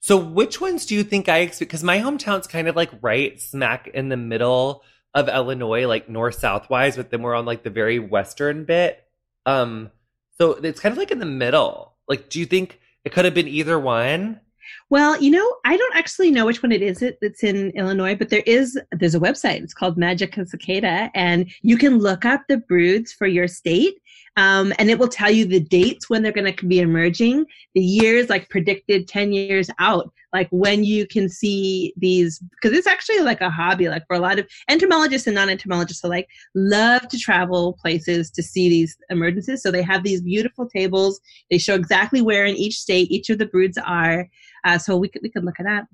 [0.00, 3.40] So which ones do you think i expect because my hometown's kind of like right
[3.40, 4.82] smack in the middle
[5.14, 9.02] of illinois like north south wise but then we're on like the very western bit.
[9.46, 9.90] Um
[10.38, 11.94] so it's kind of like in the middle.
[12.08, 14.40] Like do you think it could have been either one
[14.90, 18.28] Well, you know, I don't actually know which one it is It's in Illinois, but
[18.28, 19.62] there is there's a website.
[19.62, 24.01] It's called Magicicada, and you can look up the broods for your state,
[24.36, 27.82] um, and it will tell you the dates when they're going to be emerging, the
[27.82, 32.38] years like predicted ten years out, like when you can see these.
[32.38, 36.28] Because it's actually like a hobby, like for a lot of entomologists and non-entomologists alike,
[36.54, 39.62] love to travel places to see these emergencies.
[39.62, 41.20] So they have these beautiful tables.
[41.50, 44.28] They show exactly where in each state each of the broods are.
[44.64, 45.84] Uh, so we could we could look at that.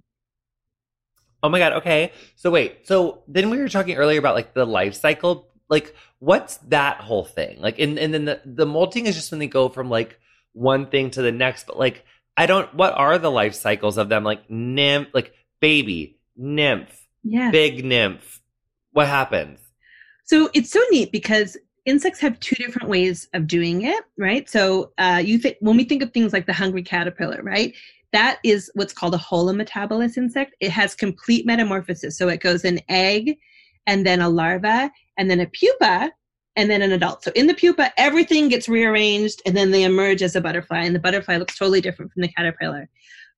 [1.42, 1.72] Oh my god.
[1.74, 2.12] Okay.
[2.37, 2.87] So wait.
[2.87, 5.48] So then we were talking earlier about like the life cycle.
[5.68, 7.61] Like, what's that whole thing?
[7.61, 10.18] Like, and and then the the molting is just when they go from like
[10.52, 11.66] one thing to the next.
[11.66, 12.04] But like,
[12.37, 12.72] I don't.
[12.74, 14.24] What are the life cycles of them?
[14.24, 18.40] Like nymph, like baby, nymph, yeah, big nymph.
[18.92, 19.61] What happens?
[20.24, 24.48] So it's so neat because insects have two different ways of doing it, right?
[24.48, 27.74] So uh, you think when we think of things like the hungry caterpillar, right?
[28.12, 30.54] that is what's called a holometabolous insect.
[30.61, 32.16] It has complete metamorphosis.
[32.16, 33.38] So it goes an egg
[33.88, 36.12] and then a larva and then a pupa
[36.55, 37.24] and then an adult.
[37.24, 40.85] So in the pupa, everything gets rearranged and then they emerge as a butterfly.
[40.85, 42.88] And the butterfly looks totally different from the caterpillar.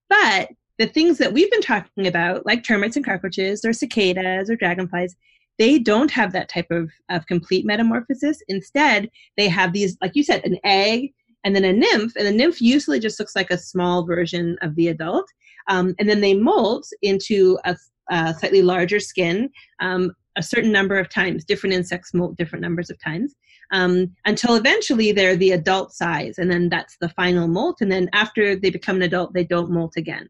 [0.09, 4.57] But the things that we've been talking about, like termites and cockroaches or cicadas or
[4.57, 5.17] dragonflies,
[5.59, 8.43] they don't have that type of, of complete metamorphosis.
[8.49, 11.13] Instead, they have these, like you said, an egg
[11.45, 14.75] and then a nymph, and the nymph usually just looks like a small version of
[14.75, 15.27] the adult.
[15.69, 17.77] Um, and then they molt into a,
[18.11, 21.45] a slightly larger skin um, a certain number of times.
[21.45, 23.35] Different insects molt different numbers of times
[23.73, 27.81] um, until eventually they're the adult size, and then that's the final molt.
[27.81, 30.29] And then after they become an adult, they don't molt again.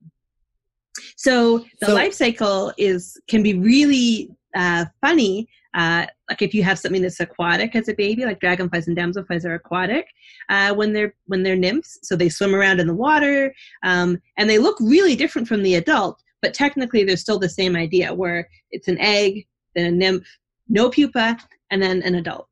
[1.16, 6.62] So the so, life cycle is can be really uh, funny uh, like if you
[6.62, 10.06] have something that's aquatic as a baby, like dragonflies and damselflies are aquatic
[10.48, 14.50] uh, when they're when they're nymphs, so they swim around in the water, um, and
[14.50, 16.20] they look really different from the adult.
[16.42, 20.90] But technically, they're still the same idea, where it's an egg, then a nymph, no
[20.90, 21.38] pupa,
[21.70, 22.48] and then an adult.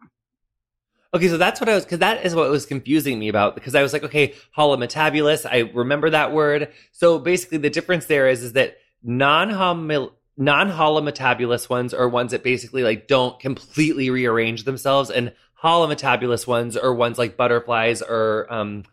[1.15, 3.75] Okay, so that's what I was because that is what was confusing me about because
[3.75, 6.71] I was like, okay, holometabolous, I remember that word.
[6.93, 9.49] So basically, the difference there is is that non
[10.39, 15.33] non-holometabolous ones are ones that basically like don't completely rearrange themselves and
[15.65, 18.85] holometabolous ones are ones like butterflies or um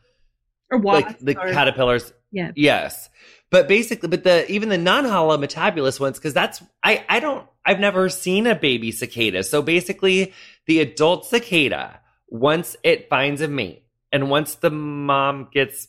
[0.72, 2.14] or like the or, caterpillars.
[2.32, 2.52] Yeah.
[2.56, 3.10] Yes.
[3.52, 8.10] But basically but the even the non-holometabolous ones because that's i i don't i've never
[8.10, 9.44] seen a baby cicada.
[9.44, 10.34] So basically
[10.66, 15.88] the adult cicada once it finds a mate and once the mom gets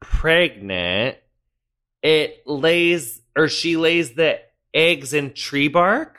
[0.00, 1.18] pregnant
[2.02, 4.40] it lays or she lays the
[4.74, 6.18] eggs in tree bark?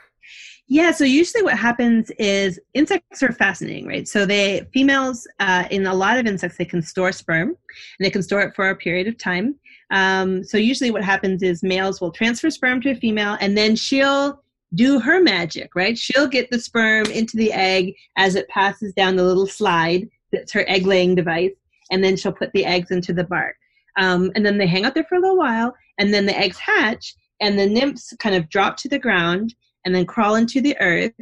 [0.66, 4.08] Yeah, so usually what happens is insects are fascinating, right?
[4.08, 7.56] So they females uh, in a lot of insects they can store sperm and
[8.00, 9.56] they can store it for a period of time.
[9.90, 13.76] Um, so usually what happens is males will transfer sperm to a female and then
[13.76, 14.42] she'll
[14.74, 15.96] do her magic, right?
[15.96, 20.52] She'll get the sperm into the egg as it passes down the little slide that's
[20.52, 21.52] her egg laying device,
[21.90, 23.54] and then she'll put the eggs into the bark.
[23.96, 26.58] Um, and then they hang out there for a little while, and then the eggs
[26.58, 30.76] hatch, and the nymphs kind of drop to the ground and then crawl into the
[30.80, 31.12] earth.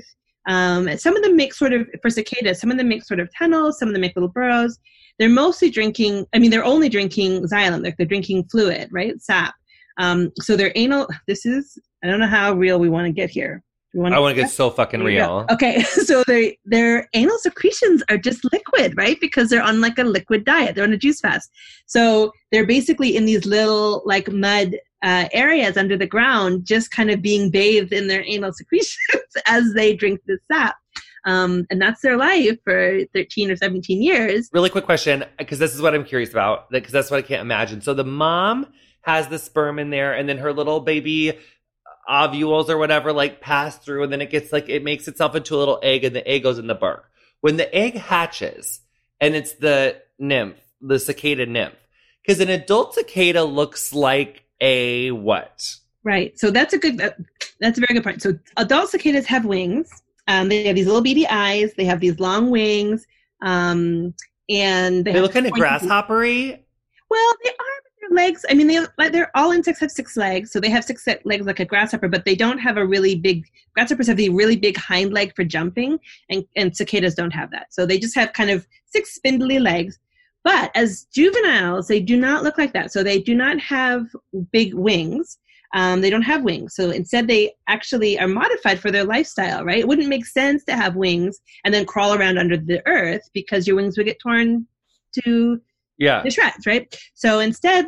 [0.49, 3.29] Um, some of them make sort of, for cicadas, some of them make sort of
[3.37, 4.79] tunnels, some of them make little burrows.
[5.19, 9.21] They're mostly drinking, I mean, they're only drinking xylem, like they're drinking fluid, right?
[9.21, 9.55] Sap.
[9.99, 13.31] Um, so their anal, this is, I don't know how real we want to get
[13.31, 13.63] here.
[13.95, 15.45] Want I want to get so fucking real.
[15.51, 19.21] Okay, so their their anal secretions are just liquid, right?
[19.21, 20.75] Because they're on like a liquid diet.
[20.75, 21.51] They're on a juice fast.
[21.87, 27.11] So they're basically in these little like mud uh, areas under the ground, just kind
[27.11, 28.97] of being bathed in their anal secretions
[29.47, 30.77] as they drink the sap.
[31.25, 34.51] Um, and that's their life for 13 or 17 years.
[34.53, 37.41] Really quick question, because this is what I'm curious about, because that's what I can't
[37.41, 37.81] imagine.
[37.81, 38.67] So the mom
[39.03, 41.39] has the sperm in there, and then her little baby
[42.09, 45.55] ovules or whatever like pass through, and then it gets like it makes itself into
[45.55, 47.09] a little egg, and the egg goes in the bark.
[47.41, 48.81] When the egg hatches,
[49.21, 51.77] and it's the nymph, the cicada nymph,
[52.25, 55.77] because an adult cicada looks like a what?
[56.05, 56.39] Right.
[56.39, 56.97] So that's a good.
[57.61, 58.23] That's a very good point.
[58.23, 60.03] So adult cicadas have wings.
[60.29, 61.75] Um, they have these little beady eyes.
[61.75, 63.07] They have these long wings.
[63.43, 64.15] Um,
[64.49, 66.65] and they, they look kind of grasshoppery.
[67.11, 67.83] Well, they are.
[68.01, 68.45] Their legs.
[68.51, 71.61] I mean, they they're all insects have six legs, so they have six legs like
[71.61, 73.47] a grasshopper, but they don't have a really big.
[73.75, 77.73] Grasshoppers have the really big hind leg for jumping, and and cicadas don't have that.
[77.73, 80.01] So they just have kind of six spindly legs.
[80.45, 82.93] But as juveniles, they do not look like that.
[82.93, 84.07] So they do not have
[84.51, 85.39] big wings.
[85.75, 86.75] Um, they don't have wings.
[86.75, 89.79] So instead, they actually are modified for their lifestyle, right?
[89.79, 93.67] It wouldn't make sense to have wings and then crawl around under the earth because
[93.67, 94.67] your wings would get torn
[95.23, 95.61] to
[95.99, 96.23] yeah.
[96.23, 96.95] the shreds, right?
[97.15, 97.87] So instead,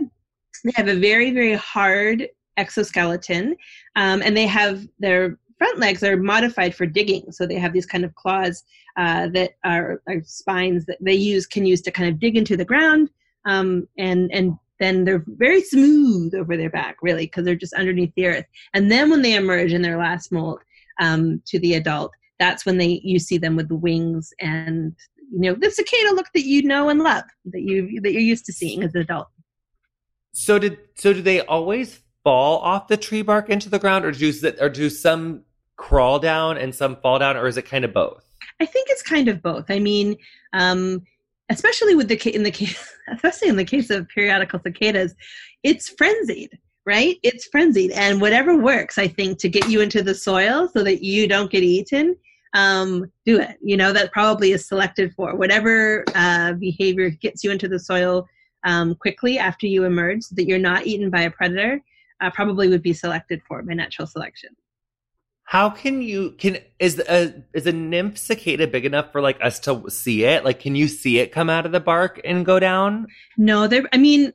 [0.64, 3.57] They have a very, very hard exoskeleton,
[3.97, 7.33] um, and they have their front legs are modified for digging.
[7.33, 8.62] So they have these kind of claws
[8.98, 12.57] uh, that are, are, spines that they use can use to kind of dig into
[12.57, 13.09] the ground,
[13.46, 18.12] um, and and then they're very smooth over their back, really, because they're just underneath
[18.14, 18.44] the earth.
[18.74, 20.61] And then when they emerge in their last molt
[21.00, 24.94] um, to the adult, that's when they you see them with the wings and
[25.33, 28.44] you know the cicada look that you know and love that you that you're used
[28.46, 29.29] to seeing as an adult.
[30.33, 34.12] So did so do they always fall off the tree bark into the ground, or
[34.12, 35.44] do or do some
[35.77, 38.25] crawl down and some fall down, or is it kind of both?
[38.61, 39.67] I think it's kind of both.
[39.69, 40.17] I mean,
[40.53, 41.03] um,
[41.51, 45.15] especially with the in the case, especially in the case of periodical cicadas,
[45.63, 47.17] it's frenzied, right?
[47.23, 51.03] It's frenzied, and whatever works, I think, to get you into the soil so that
[51.03, 52.17] you don't get eaten.
[52.55, 53.57] Um, do it.
[53.63, 58.29] You know that probably is selected for whatever uh, behavior gets you into the soil
[58.65, 61.81] um, quickly after you emerge, so that you're not eaten by a predator.
[62.21, 64.55] Uh, probably would be selected for by natural selection.
[65.45, 69.59] How can you can is a is a nymph cicada big enough for like us
[69.61, 70.45] to see it?
[70.45, 73.07] Like, can you see it come out of the bark and go down?
[73.37, 73.85] No, they're.
[73.93, 74.33] I mean,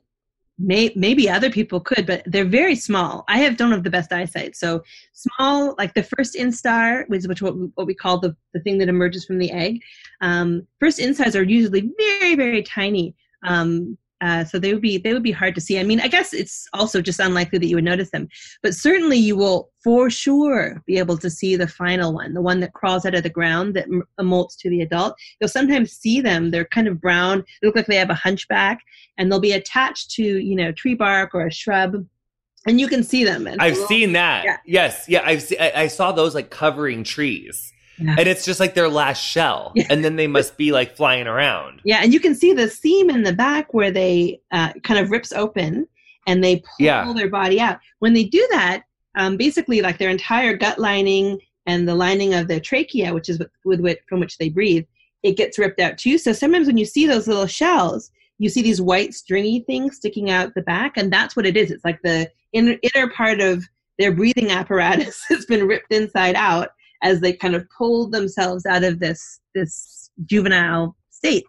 [0.60, 3.24] may, maybe other people could, but they're very small.
[3.28, 5.74] I have don't have the best eyesight, so small.
[5.78, 9.24] Like the first instar, which which what what we call the the thing that emerges
[9.24, 9.80] from the egg.
[10.20, 13.16] Um, first instars are usually very very tiny.
[13.44, 15.78] Um, uh, so they would be they would be hard to see.
[15.78, 18.28] I mean, I guess it's also just unlikely that you would notice them,
[18.62, 22.60] but certainly you will for sure be able to see the final one, the one
[22.60, 23.88] that crawls out of the ground that
[24.20, 25.14] molts to the adult.
[25.40, 27.44] You'll sometimes see them; they're kind of brown.
[27.60, 28.80] They look like they have a hunchback,
[29.16, 32.04] and they'll be attached to you know tree bark or a shrub,
[32.66, 33.48] and you can see them.
[33.58, 34.44] I've seen that.
[34.44, 34.56] Yeah.
[34.66, 37.72] Yes, yeah, I've se- I, I saw those like covering trees.
[38.00, 38.16] Yeah.
[38.18, 39.72] And it's just like their last shell.
[39.74, 39.86] Yeah.
[39.90, 41.80] And then they must be like flying around.
[41.84, 42.00] Yeah.
[42.02, 45.32] And you can see the seam in the back where they uh, kind of rips
[45.32, 45.86] open
[46.26, 47.12] and they pull yeah.
[47.12, 47.78] their body out.
[47.98, 48.84] When they do that,
[49.16, 53.38] um, basically like their entire gut lining and the lining of their trachea, which is
[53.38, 54.84] with, with which, from which they breathe,
[55.22, 56.18] it gets ripped out too.
[56.18, 60.30] So sometimes when you see those little shells, you see these white stringy things sticking
[60.30, 61.70] out the back, and that's what it is.
[61.70, 63.64] It's like the inner, inner part of
[63.98, 66.70] their breathing apparatus has been ripped inside out,
[67.02, 71.44] as they kind of pulled themselves out of this this juvenile state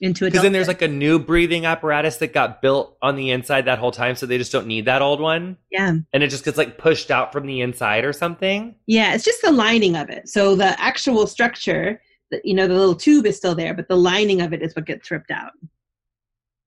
[0.00, 3.30] into a because then there's like a new breathing apparatus that got built on the
[3.30, 6.28] inside that whole time so they just don't need that old one yeah and it
[6.28, 9.96] just gets like pushed out from the inside or something yeah it's just the lining
[9.96, 12.00] of it so the actual structure
[12.42, 14.84] you know the little tube is still there but the lining of it is what
[14.84, 15.52] gets ripped out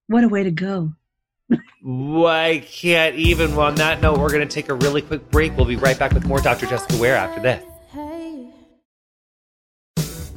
[0.08, 0.91] what a way to go
[1.82, 3.56] why can't even.
[3.56, 5.56] Well, on that note, we're going to take a really quick break.
[5.56, 6.65] We'll be right back with more Dr.
[6.65, 7.63] Jessica Ware after this.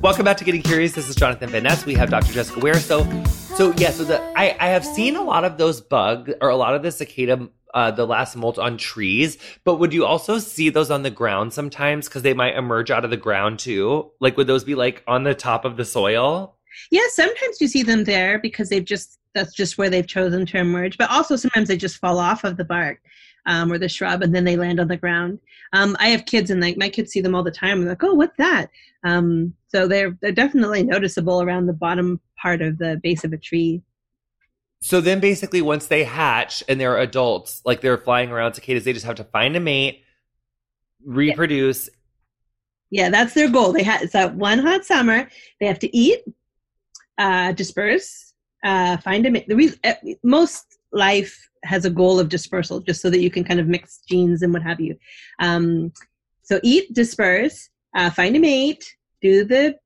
[0.03, 0.93] Welcome back to Getting Curious.
[0.93, 1.85] This is Jonathan Van Ness.
[1.85, 2.33] We have Dr.
[2.33, 2.77] Jessica Ware.
[2.77, 6.49] So, so yeah, so the I, I have seen a lot of those bugs or
[6.49, 9.37] a lot of the cicada, uh, the last molt on trees.
[9.63, 13.05] But would you also see those on the ground sometimes because they might emerge out
[13.05, 14.11] of the ground too?
[14.21, 16.57] Like, would those be like on the top of the soil?
[16.91, 20.57] Yeah, sometimes you see them there because they've just that's just where they've chosen to
[20.57, 20.97] emerge.
[20.97, 23.03] But also sometimes they just fall off of the bark
[23.45, 25.41] um, or the shrub and then they land on the ground.
[25.75, 27.81] Um, I have kids and like my kids see them all the time.
[27.81, 28.71] They're like, oh, what's that?
[29.05, 33.39] Um, so they're they're definitely noticeable around the bottom part of the base of a
[33.39, 33.83] tree.
[34.83, 38.95] So then, basically, once they hatch and they're adults, like they're flying around cicadas, they
[38.95, 40.03] just have to find a mate,
[41.05, 41.89] reproduce.
[42.91, 43.73] Yeah, yeah that's their goal.
[43.73, 45.29] They have it's that one hot summer.
[45.61, 46.21] They have to eat,
[47.19, 48.33] uh, disperse,
[48.65, 49.49] uh, find a mate.
[49.49, 53.45] The reason eh, most life has a goal of dispersal, just so that you can
[53.45, 54.97] kind of mix genes and what have you.
[55.41, 55.93] Um,
[56.43, 59.77] so eat, disperse, uh, find a mate, do the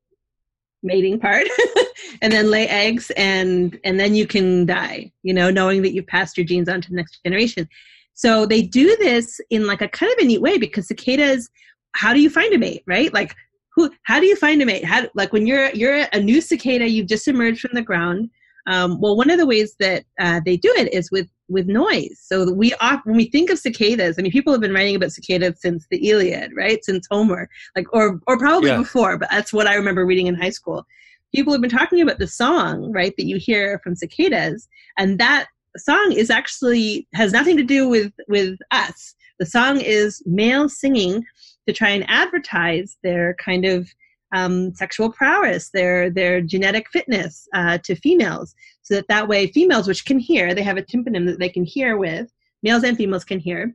[0.83, 1.47] mating part
[2.23, 6.07] and then lay eggs and and then you can die you know knowing that you've
[6.07, 7.68] passed your genes on to the next generation.
[8.16, 11.49] So they do this in like a kind of a neat way because cicadas
[11.92, 13.12] how do you find a mate right?
[13.12, 13.35] Like
[13.75, 14.85] who how do you find a mate?
[14.85, 18.31] How like when you're you're a new cicada you've just emerged from the ground
[18.66, 22.18] um, well one of the ways that uh, they do it is with with noise.
[22.20, 22.74] So we
[23.05, 26.09] when we think of cicadas, I mean, people have been writing about cicadas since the
[26.09, 26.85] Iliad, right?
[26.85, 28.79] Since Homer, like or or probably yeah.
[28.79, 30.87] before, but that's what I remember reading in high school.
[31.35, 35.46] People have been talking about the song, right, that you hear from cicadas, and that
[35.77, 39.15] song is actually has nothing to do with with us.
[39.38, 41.25] The song is male singing
[41.67, 43.88] to try and advertise their kind of
[44.33, 49.87] um, sexual prowess, their their genetic fitness uh, to females, so that that way females,
[49.88, 52.33] which can hear, they have a tympanum that they can hear with.
[52.62, 53.75] Males and females can hear.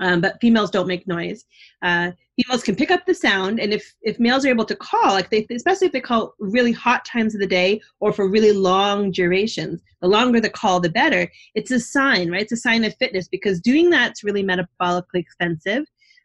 [0.00, 1.44] um, but females don't make noise.
[1.82, 5.12] Uh, females can pick up the sound, and if if males are able to call,
[5.12, 8.52] like they, especially if they call really hot times of the day or for really
[8.52, 11.30] long durations, the longer the call, the better.
[11.54, 12.42] It's a sign, right?
[12.42, 15.84] It's a sign of fitness because doing that's really metabolically expensive.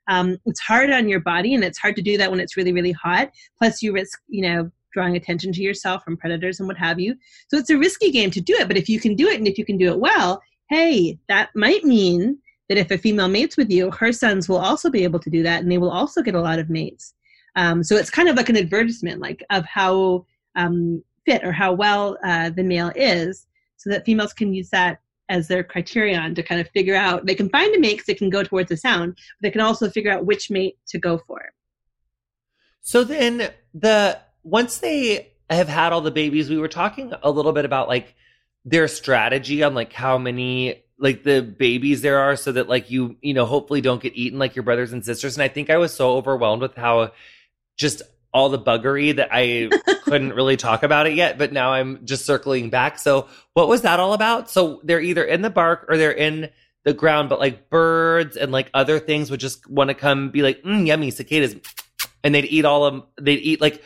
[0.10, 2.74] Um, it's hard on your body, and it's hard to do that when it's really
[2.74, 3.32] really hot.
[3.58, 7.16] Plus, you risk, you know, drawing attention to yourself from predators and what have you.
[7.48, 9.48] So it's a risky game to do it, but if you can do it and
[9.48, 13.58] if you can do it well, hey, that might mean that if a female mates
[13.58, 16.22] with you, her sons will also be able to do that, and they will also
[16.22, 17.14] get a lot of mates.
[17.56, 21.74] Um, so it's kind of like an advertisement, like of how um, fit or how
[21.74, 23.48] well uh, the male is,
[23.78, 25.00] so that females can use that
[25.30, 27.26] as their criterion to kind of figure out.
[27.26, 29.62] They can find a mate because they can go towards a sound, but they can
[29.62, 31.54] also figure out which mate to go for.
[32.82, 37.52] So then the once they have had all the babies, we were talking a little
[37.52, 38.16] bit about like
[38.66, 43.16] their strategy on like how many like the babies there are so that like you
[43.22, 45.78] you know hopefully don't get eaten like your brothers and sisters and i think i
[45.78, 47.10] was so overwhelmed with how
[47.78, 48.02] just
[48.34, 49.70] all the buggery that i
[50.04, 53.00] couldn't really talk about it yet but now i'm just circling back.
[53.00, 54.50] So what was that all about?
[54.50, 56.50] So they're either in the bark or they're in
[56.86, 60.42] the ground but like birds and like other things would just want to come be
[60.42, 61.56] like mm, yummy cicadas.
[62.24, 63.84] And they'd eat all of them they'd eat like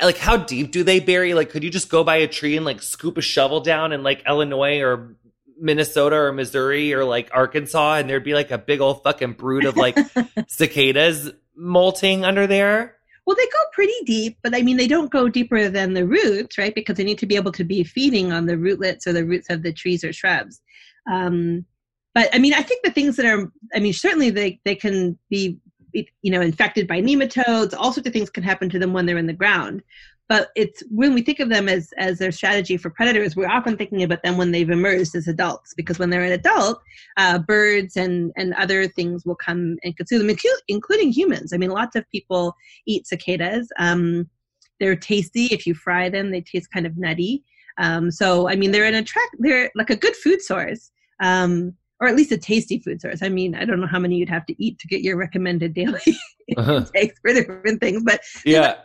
[0.00, 1.34] like how deep do they bury?
[1.34, 4.02] Like could you just go by a tree and like scoop a shovel down in
[4.02, 5.16] like illinois or
[5.60, 9.66] Minnesota or Missouri or like Arkansas, and there'd be like a big old fucking brood
[9.66, 9.98] of like
[10.48, 12.96] cicadas molting under there.
[13.30, 16.58] Well, they go pretty deep, but I mean, they don't go deeper than the roots,
[16.58, 16.74] right?
[16.74, 19.48] Because they need to be able to be feeding on the rootlets or the roots
[19.50, 20.60] of the trees or shrubs.
[21.08, 21.64] Um,
[22.12, 25.16] but I mean, I think the things that are, I mean, certainly they, they can
[25.28, 25.60] be,
[25.92, 27.72] you know, infected by nematodes.
[27.72, 29.84] All sorts of things can happen to them when they're in the ground
[30.30, 33.76] but it's when we think of them as as their strategy for predators we're often
[33.76, 36.80] thinking about them when they've emerged as adults because when they're an adult
[37.18, 40.36] uh, birds and and other things will come and consume them
[40.68, 41.52] including humans.
[41.52, 42.54] I mean lots of people
[42.86, 43.68] eat cicadas.
[43.78, 44.30] Um,
[44.78, 45.46] they're tasty.
[45.46, 47.44] If you fry them they taste kind of nutty.
[47.78, 52.08] Um, so i mean they're an attract they're like a good food source um, or
[52.08, 53.22] at least a tasty food source.
[53.22, 55.74] I mean, I don't know how many you'd have to eat to get your recommended
[55.74, 56.16] daily
[56.56, 56.86] uh-huh.
[57.22, 58.76] for different things, but yeah,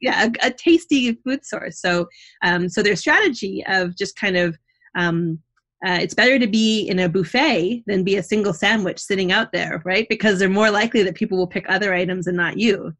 [0.00, 1.80] yeah, a, a, tasty food source.
[1.80, 2.08] So,
[2.42, 4.56] um, so their strategy of just kind of
[4.96, 5.38] um,
[5.84, 9.50] uh, it's better to be in a buffet than be a single sandwich sitting out
[9.52, 10.06] there, right?
[10.08, 12.92] Because they're more likely that people will pick other items and not you.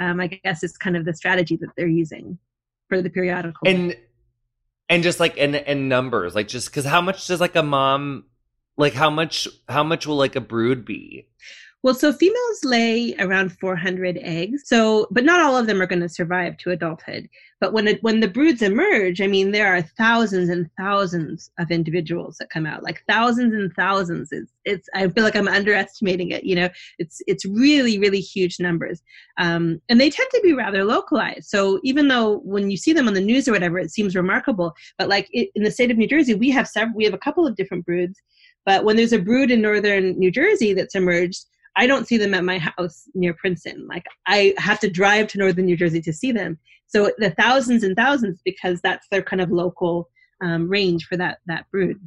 [0.00, 2.38] Um, I guess it's kind of the strategy that they're using
[2.88, 3.66] for the periodical.
[3.66, 3.96] And
[4.88, 8.24] and just like in in numbers, like just because how much does like a mom
[8.76, 11.26] like how much how much will like a brood be?
[11.84, 14.62] Well, so females lay around 400 eggs.
[14.64, 17.28] So, but not all of them are going to survive to adulthood.
[17.60, 21.70] But when it, when the broods emerge, I mean, there are thousands and thousands of
[21.70, 24.32] individuals that come out, like thousands and thousands.
[24.32, 26.42] It's, it's I feel like I'm underestimating it.
[26.42, 26.68] You know,
[26.98, 29.02] it's it's really really huge numbers,
[29.38, 31.48] um, and they tend to be rather localized.
[31.48, 34.72] So even though when you see them on the news or whatever, it seems remarkable,
[34.98, 37.18] but like it, in the state of New Jersey, we have several, we have a
[37.18, 38.20] couple of different broods.
[38.66, 42.34] But when there's a brood in northern New Jersey that's emerged, I don't see them
[42.34, 43.86] at my house near Princeton.
[43.88, 46.58] Like I have to drive to northern New Jersey to see them.
[46.86, 50.08] So the thousands and thousands because that's their kind of local
[50.42, 51.98] um, range for that that brood.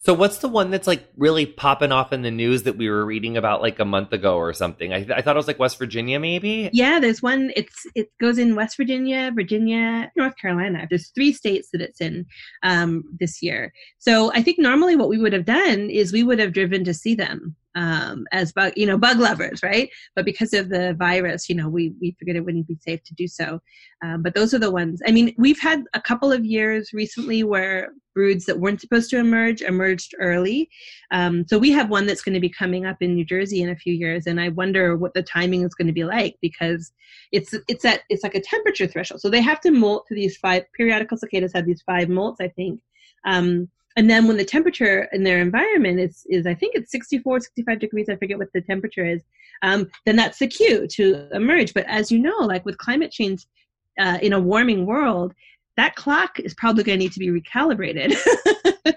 [0.00, 3.04] So what's the one that's like really popping off in the news that we were
[3.04, 4.92] reading about like a month ago or something?
[4.92, 6.70] I, I thought it was like West Virginia, maybe.
[6.72, 7.50] Yeah, there's one.
[7.56, 10.86] It's it goes in West Virginia, Virginia, North Carolina.
[10.88, 12.26] There's three states that it's in
[12.62, 13.72] um, this year.
[13.98, 16.94] So I think normally what we would have done is we would have driven to
[16.94, 19.90] see them um, as bug, you know, bug lovers, right?
[20.16, 23.14] But because of the virus, you know, we we figured it wouldn't be safe to
[23.14, 23.60] do so.
[24.02, 25.00] Um, but those are the ones.
[25.06, 29.18] I mean, we've had a couple of years recently where broods that weren't supposed to
[29.18, 30.68] emerge emerged early.
[31.12, 33.68] Um, so we have one that's going to be coming up in New Jersey in
[33.68, 36.92] a few years, and I wonder what the timing is going to be like because
[37.32, 39.20] it's it's at it's like a temperature threshold.
[39.20, 42.48] So they have to molt to these five periodical cicadas have these five molts, I
[42.48, 42.80] think.
[43.24, 47.40] Um, and then when the temperature in their environment is, is I think it's 64,
[47.40, 49.22] 65 degrees, I forget what the temperature is,
[49.62, 51.74] um, then that's the cue to emerge.
[51.74, 53.44] But as you know, like with climate change
[53.98, 55.34] uh, in a warming world,
[55.76, 58.16] that clock is probably going to need to be recalibrated.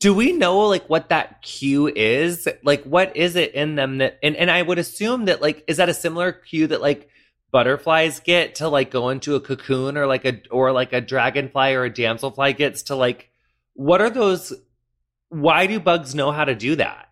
[0.00, 2.46] Do we know like what that cue is?
[2.62, 5.78] Like what is it in them that and, and I would assume that like is
[5.78, 7.08] that a similar cue that like
[7.50, 11.72] butterflies get to like go into a cocoon or like a or like a dragonfly
[11.72, 13.30] or a damselfly gets to like
[13.76, 14.52] what are those?
[15.28, 17.08] Why do bugs know how to do that?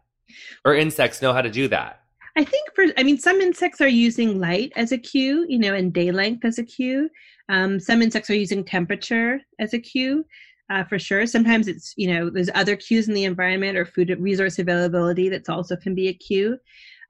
[0.64, 2.00] Or insects know how to do that?
[2.36, 5.74] I think for, I mean, some insects are using light as a cue, you know,
[5.74, 7.08] and day length as a cue.
[7.48, 10.24] Um, some insects are using temperature as a cue.
[10.70, 11.26] uh, for sure.
[11.26, 15.48] Sometimes it's, you know, there's other cues in the environment or food resource availability that's
[15.48, 16.58] also can be a cue.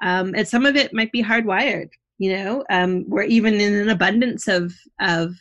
[0.03, 3.91] Um, and some of it might be hardwired, you know, um, where even in an
[3.91, 5.35] abundance of, of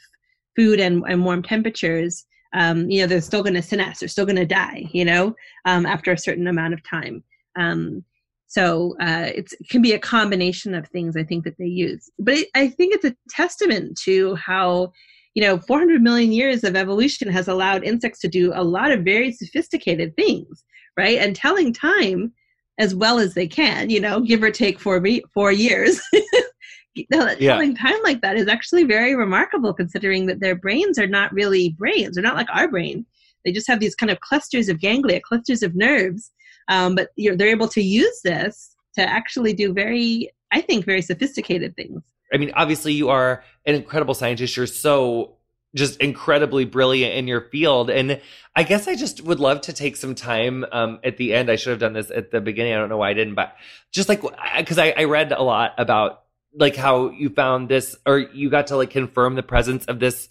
[0.56, 4.26] food and, and warm temperatures, um, you know, they're still going to senesce, they're still
[4.26, 5.36] going to die, you know,
[5.66, 7.24] um, after a certain amount of time.
[7.56, 8.04] Um,
[8.48, 12.12] so uh, it can be a combination of things I think that they use.
[12.20, 14.92] But it, I think it's a testament to how
[15.34, 19.04] you know 400 million years of evolution has allowed insects to do a lot of
[19.04, 20.64] very sophisticated things
[20.96, 22.32] right and telling time
[22.78, 26.00] as well as they can you know give or take four four years
[27.12, 27.90] telling yeah.
[27.90, 32.16] time like that is actually very remarkable considering that their brains are not really brains
[32.16, 33.06] they're not like our brain
[33.46, 36.32] they just have these kind of clusters of ganglia clusters of nerves
[36.70, 41.76] um, but they're able to use this to actually do very i think very sophisticated
[41.76, 42.02] things
[42.34, 44.58] I mean, obviously, you are an incredible scientist.
[44.58, 45.36] You're so
[45.76, 47.90] just incredibly brilliant in your field.
[47.90, 48.20] And
[48.56, 51.50] I guess I just would love to take some time um, at the end.
[51.50, 52.74] I should have done this at the beginning.
[52.74, 53.56] I don't know why I didn't, but
[53.92, 54.22] just like,
[54.58, 56.23] because I, I read a lot about
[56.56, 60.30] like how you found this or you got to like confirm the presence of this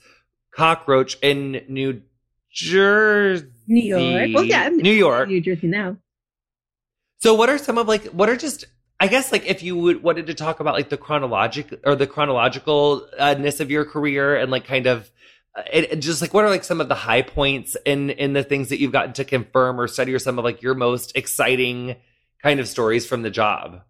[0.55, 2.03] cockroach in New
[2.51, 3.49] Jersey.
[3.67, 4.31] New York.
[4.35, 4.69] Well, yeah.
[4.69, 5.29] New York.
[5.29, 5.97] New Jersey now.
[7.19, 8.67] So what are some of like, what are just
[9.03, 12.07] I guess like if you would wanted to talk about like the chronological or the
[12.07, 15.11] chronologicalness of your career and like kind of
[15.57, 18.33] uh, it, it just like what are like some of the high points in in
[18.33, 21.17] the things that you've gotten to confirm or study or some of like your most
[21.17, 21.97] exciting
[22.43, 23.81] kind of stories from the job?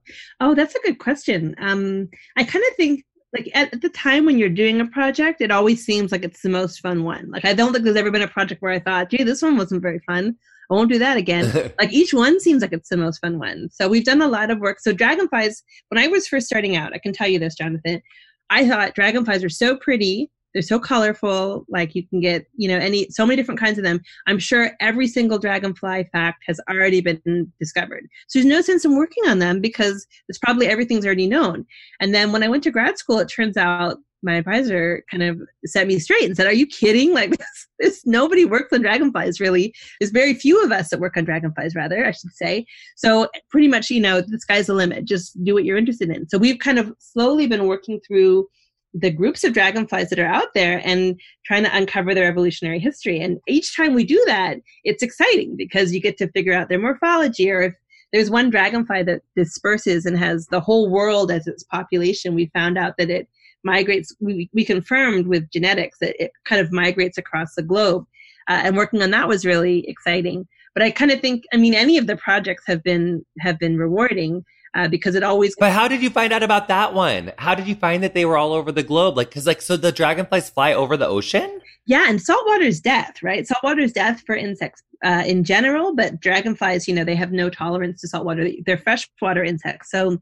[0.41, 1.55] Oh, that's a good question.
[1.59, 5.41] Um, I kind of think like at, at, the time when you're doing a project,
[5.41, 7.31] it always seems like it's the most fun one.
[7.31, 9.57] Like I don't think there's ever been a project where I thought, gee, this one
[9.57, 10.37] wasn't very fun.
[10.71, 11.73] I won't do that again.
[11.79, 13.69] like each one seems like it's the most fun one.
[13.73, 14.81] So we've done a lot of work.
[14.81, 18.03] So dragonflies, when I was first starting out, I can tell you this, Jonathan,
[18.51, 20.31] I thought dragonflies are so pretty.
[20.53, 21.65] They're so colorful.
[21.69, 24.01] Like you can get, you know, any so many different kinds of them.
[24.27, 28.07] I'm sure every single dragonfly fact has already been discovered.
[28.29, 31.67] So there's no sense in working on them because it's probably everything's already known.
[32.01, 35.41] And then when I went to grad school, it turns out my advisor kind of
[35.67, 37.13] set me straight and said, "Are you kidding?
[37.23, 39.75] Like this, this nobody works on dragonflies really.
[40.01, 42.65] There's very few of us that work on dragonflies, rather, I should say.
[42.97, 45.05] So pretty much, you know, the sky's the limit.
[45.05, 46.29] Just do what you're interested in.
[46.29, 48.49] So we've kind of slowly been working through
[48.95, 53.21] the groups of dragonflies that are out there and trying to uncover their evolutionary history.
[53.21, 56.79] And each time we do that, it's exciting because you get to figure out their
[56.79, 57.75] morphology or if
[58.13, 62.35] there's one dragonfly that disperses and has the whole world as its population.
[62.35, 63.29] We found out that it
[63.65, 68.05] migrates, we, we confirmed with genetics that it kind of migrates across the globe.
[68.49, 70.47] Uh, and working on that was really exciting.
[70.75, 73.77] But I kind of think, I mean, any of the projects have been have been
[73.77, 74.45] rewarding
[74.75, 75.55] uh, because it always.
[75.59, 77.33] But how did you find out about that one?
[77.39, 79.17] How did you find that they were all over the globe?
[79.17, 81.61] Like, because like, so the dragonflies fly over the ocean.
[81.87, 83.47] Yeah, and saltwater is death, right?
[83.47, 87.51] Saltwater is death for insects uh, in general, but dragonflies, you know, they have no
[87.51, 88.49] tolerance to saltwater.
[88.65, 89.91] They're freshwater insects.
[89.91, 90.19] So,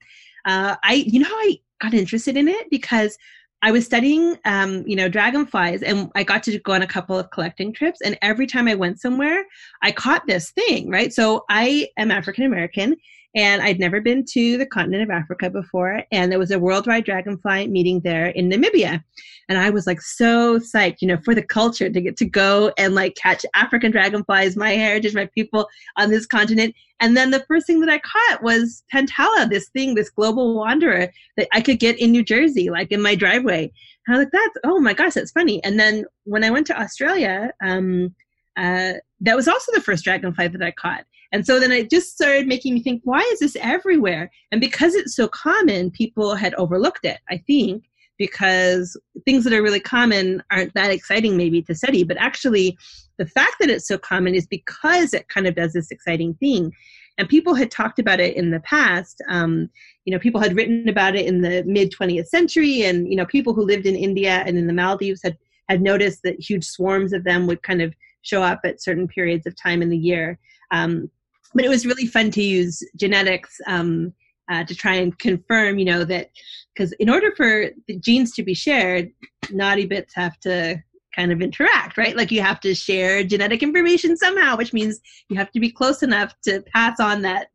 [0.47, 3.19] uh, I, you know, I got interested in it because
[3.63, 7.19] I was studying, um, you know, dragonflies, and I got to go on a couple
[7.19, 8.01] of collecting trips.
[8.03, 9.45] And every time I went somewhere,
[9.83, 11.13] I caught this thing, right?
[11.13, 12.97] So I am African American,
[13.35, 16.03] and I'd never been to the continent of Africa before.
[16.11, 19.03] And there was a worldwide dragonfly meeting there in Namibia.
[19.49, 22.73] And I was like so psyched, you know, for the culture to get to go
[22.77, 26.75] and like catch African dragonflies, my heritage, my people on this continent.
[27.01, 31.09] And then the first thing that I caught was Pantala, this thing, this global wanderer
[31.37, 33.73] that I could get in New Jersey, like in my driveway.
[34.07, 35.63] And I was like, that's, oh my gosh, that's funny.
[35.65, 38.15] And then when I went to Australia, um,
[38.57, 41.05] uh, that was also the first dragonfly that I caught.
[41.33, 44.31] And so then it just started making me think, why is this everywhere?
[44.51, 47.85] And because it's so common, people had overlooked it, I think,
[48.19, 52.05] because things that are really common aren't that exciting maybe to study.
[52.05, 52.77] But actually,
[53.19, 56.73] the fact that it's so common is because it kind of does this exciting thing.
[57.17, 59.23] And people had talked about it in the past.
[59.29, 59.69] Um,
[60.05, 63.27] you know, people had written about it in the mid 20th century, and you know,
[63.27, 65.37] people who lived in India and in the Maldives had
[65.69, 69.47] had noticed that huge swarms of them would kind of show up at certain periods
[69.47, 70.39] of time in the year.
[70.73, 71.11] Um,
[71.55, 74.13] but it was really fun to use genetics um,
[74.51, 76.31] uh, to try and confirm, you know, that
[76.75, 79.11] because in order for the genes to be shared,
[79.51, 80.83] naughty bits have to
[81.15, 82.17] kind of interact, right?
[82.17, 86.03] Like you have to share genetic information somehow, which means you have to be close
[86.03, 87.49] enough to pass on that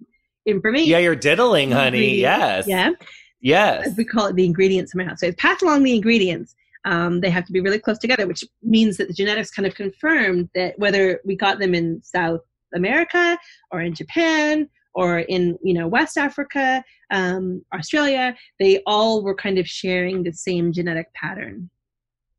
[0.46, 0.90] information.
[0.90, 2.16] Yeah, you're diddling, honey.
[2.16, 2.68] Yes.
[2.68, 2.92] Yeah.
[3.42, 3.88] Yes.
[3.88, 5.16] As we call it the ingredients somehow.
[5.16, 6.56] So it's pass along the ingredients.
[6.86, 9.74] Um, they have to be really close together, which means that the genetics kind of
[9.74, 12.42] confirmed that whether we got them in South
[12.76, 13.38] America
[13.72, 19.60] or in Japan or in you know West Africa, um, Australia, they all were kind
[19.60, 21.70] of sharing the same genetic pattern.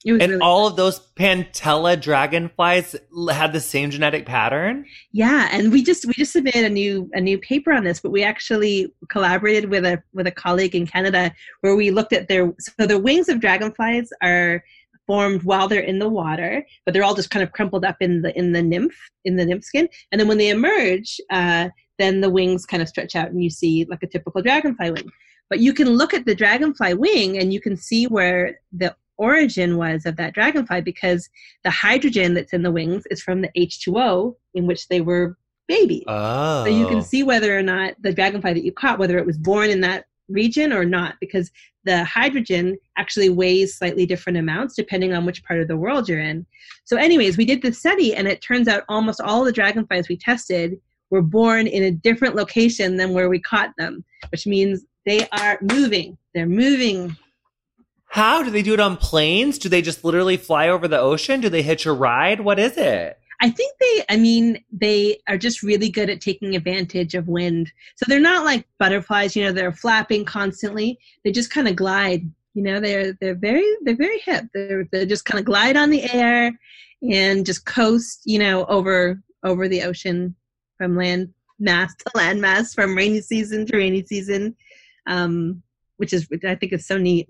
[0.04, 0.72] and really all fun.
[0.72, 2.96] of those Pantala dragonflies
[3.30, 4.86] had the same genetic pattern.
[5.12, 8.10] Yeah, and we just we just submitted a new a new paper on this, but
[8.10, 12.54] we actually collaborated with a with a colleague in Canada where we looked at their
[12.58, 14.64] so the wings of dragonflies are
[15.06, 18.22] formed while they're in the water, but they're all just kind of crumpled up in
[18.22, 22.20] the in the nymph in the nymph skin, and then when they emerge, uh, then
[22.20, 25.10] the wings kind of stretch out, and you see like a typical dragonfly wing.
[25.48, 29.76] But you can look at the dragonfly wing, and you can see where the origin
[29.76, 31.28] was of that dragonfly because
[31.64, 35.36] the hydrogen that's in the wings is from the H2O in which they were
[35.68, 36.04] babies.
[36.06, 36.64] Oh.
[36.64, 39.38] So you can see whether or not the dragonfly that you caught, whether it was
[39.38, 41.50] born in that region or not, because
[41.84, 46.20] the hydrogen actually weighs slightly different amounts depending on which part of the world you're
[46.20, 46.44] in.
[46.84, 50.16] So, anyways, we did the study, and it turns out almost all the dragonflies we
[50.16, 55.28] tested were born in a different location than where we caught them, which means they
[55.28, 56.18] are moving.
[56.34, 57.16] They're moving
[58.08, 59.58] how do they do it on planes?
[59.58, 61.40] Do they just literally fly over the ocean?
[61.40, 62.40] Do they hitch a ride?
[62.40, 63.18] What is it?
[63.40, 67.70] I think they, I mean, they are just really good at taking advantage of wind.
[67.96, 70.98] So they're not like butterflies, you know, they're flapping constantly.
[71.24, 72.30] They just kind of glide.
[72.54, 74.46] You know, they're they're very they're very hip.
[74.54, 76.58] They're they just kind of glide on the air
[77.02, 80.34] and just coast, you know, over over the ocean
[80.78, 84.56] from land mass to land mass, from rainy season to rainy season,
[85.06, 85.62] um,
[85.98, 87.28] which is which I think is so neat.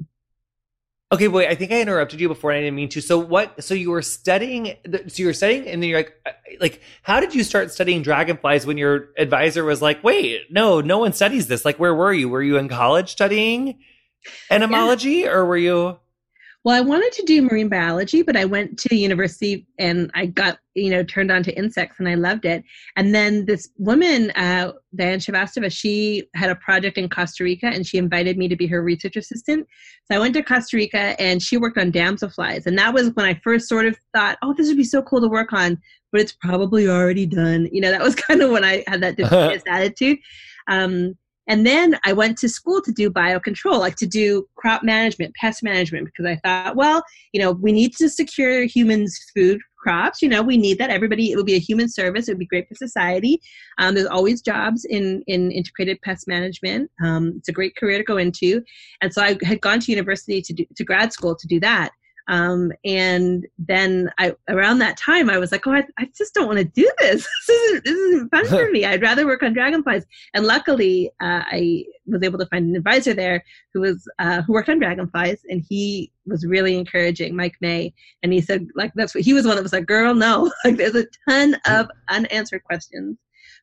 [1.13, 1.49] Okay, wait.
[1.49, 3.01] I think I interrupted you before, and I didn't mean to.
[3.01, 3.63] So what?
[3.63, 4.75] So you were studying.
[4.87, 8.03] So you were studying, and then you're like, uh, like, how did you start studying
[8.03, 12.13] dragonflies when your advisor was like, "Wait, no, no one studies this." Like, where were
[12.13, 12.29] you?
[12.29, 13.79] Were you in college studying
[14.51, 15.29] entomology, yeah.
[15.29, 15.99] or were you?
[16.67, 20.59] Well, I wanted to do marine biology, but I went to university and I got,
[20.75, 22.65] you know, turned on to insects and I loved it.
[22.97, 27.87] And then this woman, uh, Diane Srivastava, she had a project in Costa Rica and
[27.87, 29.65] she invited me to be her research assistant.
[30.11, 32.67] So I went to Costa Rica and she worked on damselflies.
[32.67, 35.21] And that was when I first sort of thought, oh, this would be so cool
[35.21, 37.69] to work on, but it's probably already done.
[37.71, 40.19] You know, that was kind of when I had that attitude.
[40.67, 41.17] Um,
[41.49, 45.63] and then I went to school to do biocontrol, like to do crop management, pest
[45.63, 50.21] management, because I thought, well, you know, we need to secure humans' food crops.
[50.21, 50.91] You know, we need that.
[50.91, 52.29] Everybody, it would be a human service.
[52.29, 53.41] It would be great for society.
[53.79, 56.91] Um, there's always jobs in in integrated pest management.
[57.05, 58.63] Um, it's a great career to go into.
[59.01, 61.93] And so I had gone to university to do to grad school to do that.
[62.29, 66.47] Um, and then I, around that time, I was like, oh, I, I just don't
[66.47, 67.27] want to do this.
[67.47, 68.85] This isn't, this isn't fun for me.
[68.85, 70.05] I'd rather work on dragonflies.
[70.35, 74.53] And luckily, uh, I was able to find an advisor there who was uh, who
[74.53, 77.95] worked on dragonflies, and he was really encouraging, Mike May.
[78.23, 80.77] And he said, like, that's what he was one that was like, girl, no, like,
[80.77, 83.17] there's a ton of unanswered questions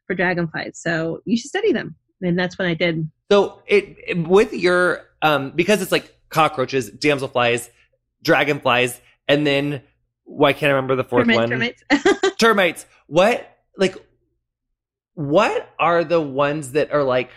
[0.08, 1.96] for dragonflies, so you should study them.
[2.22, 3.10] And that's what I did.
[3.30, 7.70] So it, it with your um because it's like cockroaches, damselflies
[8.24, 9.84] dragonflies, and then
[10.24, 11.50] why can't I remember the fourth one?
[11.50, 11.84] Termites.
[12.40, 12.86] termites.
[13.08, 13.48] What
[13.78, 13.96] like
[15.16, 17.30] what are the ones that are like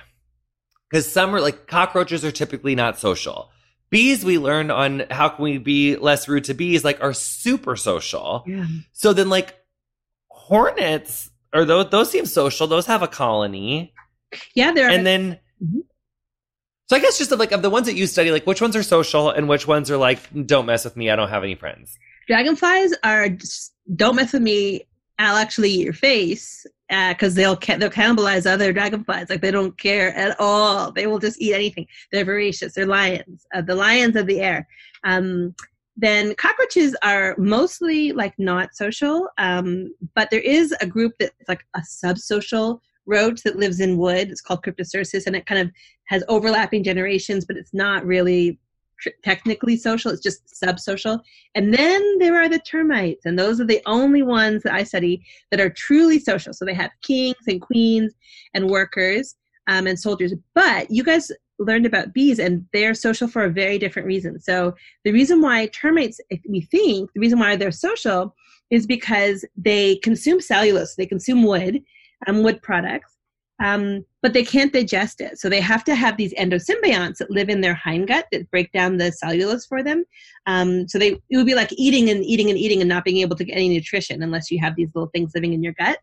[0.90, 3.50] because some are like cockroaches are typically not social.
[3.90, 7.76] Bees we learned on how can we be less rude to bees like are super
[7.76, 8.44] social.
[8.46, 8.66] Yeah.
[8.92, 9.54] So then like
[10.28, 12.66] hornets or those those seem social.
[12.66, 13.92] Those have a colony.
[14.54, 14.88] Yeah, there.
[14.88, 15.80] And then mm-hmm.
[16.88, 18.76] So I guess just of like of the ones that you study, like which ones
[18.76, 21.56] are social and which ones are like, don't mess with me, I don't have any
[21.56, 21.98] friends.
[22.28, 24.86] Dragonflies are just, don't mess with me.
[25.18, 29.30] I'll actually eat your face because uh, they'll they'll cannibalize other dragonflies.
[29.30, 30.92] Like they don't care at all.
[30.92, 31.86] They will just eat anything.
[32.12, 32.74] They're voracious.
[32.74, 33.46] They're lions.
[33.54, 34.68] Uh, the lions of the air.
[35.04, 35.54] Um,
[35.96, 41.64] then cockroaches are mostly like not social, um, but there is a group that's like
[41.74, 44.30] a subsocial roach that lives in wood.
[44.30, 45.70] It's called Cryptocercus, and it kind of
[46.06, 48.58] has overlapping generations, but it's not really
[49.00, 50.10] tr- technically social.
[50.10, 51.20] It's just subsocial.
[51.54, 55.22] And then there are the termites, and those are the only ones that I study
[55.50, 56.52] that are truly social.
[56.52, 58.14] So they have kings and queens
[58.54, 59.36] and workers
[59.68, 60.34] um, and soldiers.
[60.54, 64.40] But you guys learned about bees, and they're social for a very different reason.
[64.40, 68.34] So the reason why termites, we think, the reason why they're social
[68.70, 71.82] is because they consume cellulose, they consume wood,
[72.26, 73.16] um, wood products,
[73.62, 75.38] um, but they can't digest it.
[75.38, 78.96] So they have to have these endosymbionts that live in their hindgut that break down
[78.96, 80.04] the cellulose for them.
[80.46, 83.18] Um, so they it would be like eating and eating and eating and not being
[83.18, 85.98] able to get any nutrition unless you have these little things living in your gut.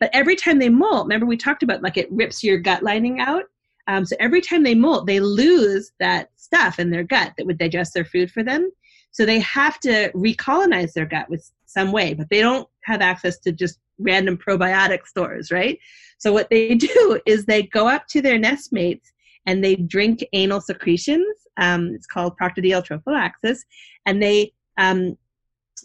[0.00, 3.20] But every time they molt, remember we talked about like it rips your gut lining
[3.20, 3.44] out.
[3.86, 7.58] Um, so every time they molt, they lose that stuff in their gut that would
[7.58, 8.70] digest their food for them.
[9.12, 13.38] So they have to recolonize their gut with some way, but they don't have access
[13.40, 15.78] to just random probiotic stores, right?
[16.18, 19.12] So what they do is they go up to their nest mates
[19.46, 21.26] and they drink anal secretions.
[21.56, 23.60] Um, it's called proctodeal trophallaxis,
[24.06, 25.16] and they um,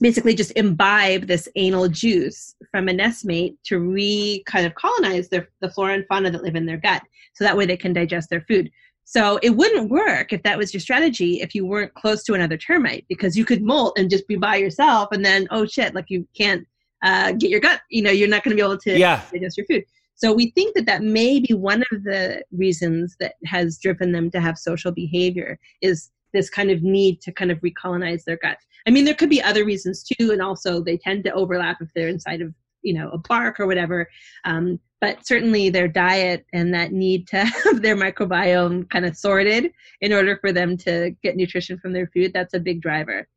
[0.01, 5.49] basically just imbibe this anal juice from a nestmate to re kind of colonize their,
[5.61, 7.01] the flora and fauna that live in their gut.
[7.33, 8.69] So that way they can digest their food.
[9.05, 12.57] So it wouldn't work if that was your strategy if you weren't close to another
[12.57, 16.05] termite because you could molt and just be by yourself and then oh shit like
[16.07, 16.65] you can't
[17.03, 19.21] uh, get your gut you know you're not going to be able to Yeah.
[19.31, 19.83] digest your food.
[20.15, 24.29] So we think that that may be one of the reasons that has driven them
[24.31, 28.57] to have social behavior is this kind of need to kind of recolonize their gut.
[28.87, 31.89] I mean, there could be other reasons too, and also they tend to overlap if
[31.93, 34.09] they're inside of you know a bark or whatever.
[34.45, 39.71] Um, but certainly their diet and that need to have their microbiome kind of sorted
[40.01, 43.27] in order for them to get nutrition from their food that's a big driver.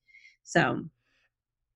[0.45, 0.85] So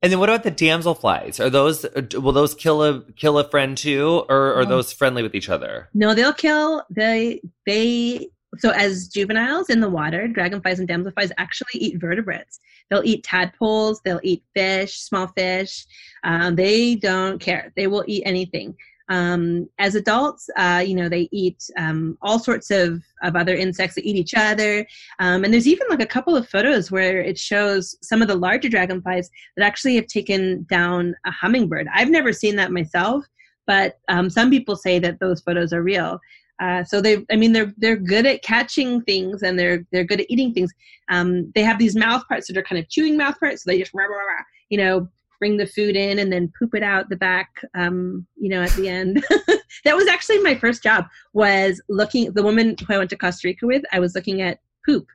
[0.02, 1.38] And then what about the damselflies?
[1.40, 1.84] Are those
[2.14, 4.70] will those kill a kill a friend too, or are No.
[4.76, 5.88] those friendly with each other?
[5.92, 6.82] No, they'll kill.
[6.90, 8.28] They they
[8.58, 12.58] so as juveniles in the water, dragonflies and damselflies actually eat vertebrates.
[12.90, 14.00] They'll eat tadpoles.
[14.04, 15.86] They'll eat fish, small fish.
[16.24, 17.72] Um, they don't care.
[17.76, 18.76] They will eat anything.
[19.10, 23.96] Um, as adults, uh, you know, they eat um, all sorts of, of other insects
[23.96, 24.86] that eat each other.
[25.18, 28.36] Um, and there's even like a couple of photos where it shows some of the
[28.36, 31.88] larger dragonflies that actually have taken down a hummingbird.
[31.92, 33.24] I've never seen that myself,
[33.66, 36.20] but um, some people say that those photos are real.
[36.62, 40.20] Uh, so they, I mean, they're they're good at catching things and they're they're good
[40.20, 40.70] at eating things.
[41.08, 43.78] Um, they have these mouth parts that are kind of chewing mouth parts, so they
[43.78, 45.08] just rah, rah, rah, you know
[45.40, 47.50] bring the food in and then poop it out the back.
[47.74, 49.24] Um, you know, at the end.
[49.84, 52.32] that was actually my first job was looking.
[52.32, 55.06] The woman who I went to Costa Rica with, I was looking at poop.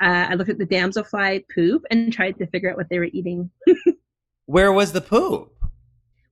[0.00, 3.10] Uh, I looked at the damselfly poop and tried to figure out what they were
[3.12, 3.50] eating.
[4.46, 5.52] Where was the poop?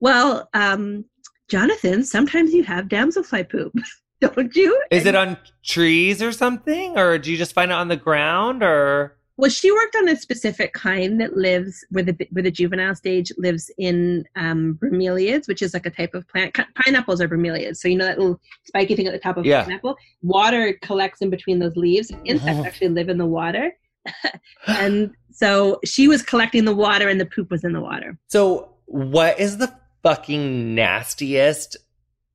[0.01, 1.05] Well, um,
[1.49, 3.75] Jonathan, sometimes you have damselfly poop,
[4.21, 4.81] don't you?
[4.91, 8.63] Is it on trees or something, or do you just find it on the ground,
[8.63, 12.97] or Well, she worked on a specific kind that lives where the where the juvenile
[12.97, 16.59] stage lives in um, bromeliads, which is like a type of plant.
[16.85, 19.61] Pineapples are bromeliads, so you know that little spiky thing at the top of Yeah.
[19.61, 19.97] a pineapple.
[20.23, 22.11] Water collects in between those leaves.
[22.25, 22.65] Insects Oh.
[22.65, 23.73] actually live in the water,
[24.67, 28.19] and so she was collecting the water, and the poop was in the water.
[28.27, 29.73] So, what is the
[30.03, 31.77] fucking nastiest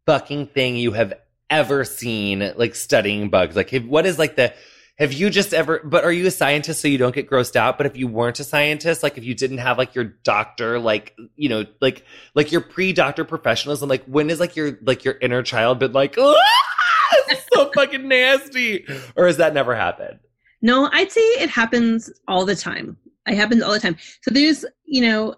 [0.05, 1.13] fucking thing you have
[1.49, 3.57] ever seen, like studying bugs?
[3.57, 4.53] Like, if, what is like the,
[5.03, 7.77] have you just ever, but are you a scientist so you don't get grossed out?
[7.77, 11.13] But if you weren't a scientist, like if you didn't have like your doctor, like,
[11.35, 15.15] you know, like, like your pre doctor professionalism, like when is like your, like your
[15.21, 16.35] inner child been like, ah,
[17.53, 18.85] so fucking nasty?
[19.17, 20.19] Or has that never happened?
[20.61, 22.95] No, I'd say it happens all the time.
[23.27, 23.97] It happens all the time.
[24.21, 25.35] So there's, you know,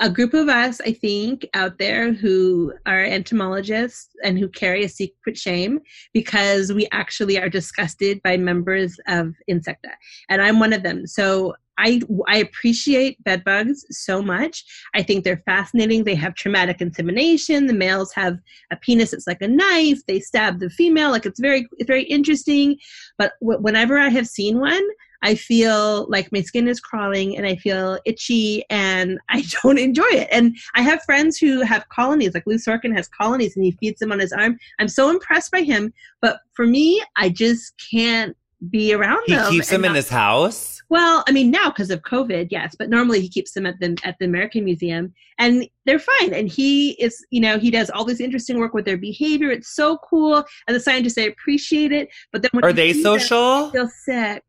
[0.00, 4.88] a group of us, I think, out there who are entomologists and who carry a
[4.88, 5.80] secret shame
[6.14, 9.92] because we actually are disgusted by members of Insecta.
[10.30, 11.06] And I'm one of them.
[11.06, 14.64] So I, I appreciate bed bugs so much.
[14.94, 16.04] I think they're fascinating.
[16.04, 17.66] They have traumatic insemination.
[17.66, 18.38] The males have
[18.70, 20.04] a penis that's like a knife.
[20.06, 21.10] They stab the female.
[21.10, 22.78] Like it's very, it's very interesting.
[23.18, 24.82] But whenever I have seen one,
[25.22, 30.08] I feel like my skin is crawling and I feel itchy and I don't enjoy
[30.10, 30.28] it.
[30.32, 33.98] And I have friends who have colonies, like Lou Sorkin has colonies and he feeds
[34.00, 34.58] them on his arm.
[34.78, 35.92] I'm so impressed by him.
[36.22, 38.36] But for me, I just can't
[38.70, 39.50] be around He them.
[39.50, 40.82] He keeps them in not- his house.
[40.90, 43.96] well, I mean now because of COVID, yes, but normally he keeps them at the
[44.04, 46.34] at the American Museum, and they're fine.
[46.34, 49.50] And he is, you know, he does all this interesting work with their behavior.
[49.50, 52.10] It's so cool, and the scientists they appreciate it.
[52.32, 53.38] But then when Are they them, social?
[53.68, 54.44] I feel sick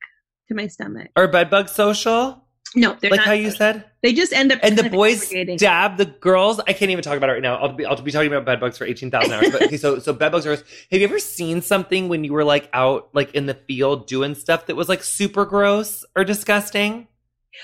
[0.51, 1.09] to my stomach.
[1.15, 2.45] Are bedbugs social?
[2.73, 3.27] No, they're like not.
[3.27, 3.83] how you said?
[4.01, 6.59] They just end up And the boys stab the girls.
[6.61, 7.55] I can't even talk about it right now.
[7.55, 9.51] I'll be, I'll be talking about bed bugs for 18,000 hours.
[9.51, 12.45] But okay, so, so bed bugs are, have you ever seen something when you were
[12.45, 17.07] like out, like in the field doing stuff that was like super gross or disgusting?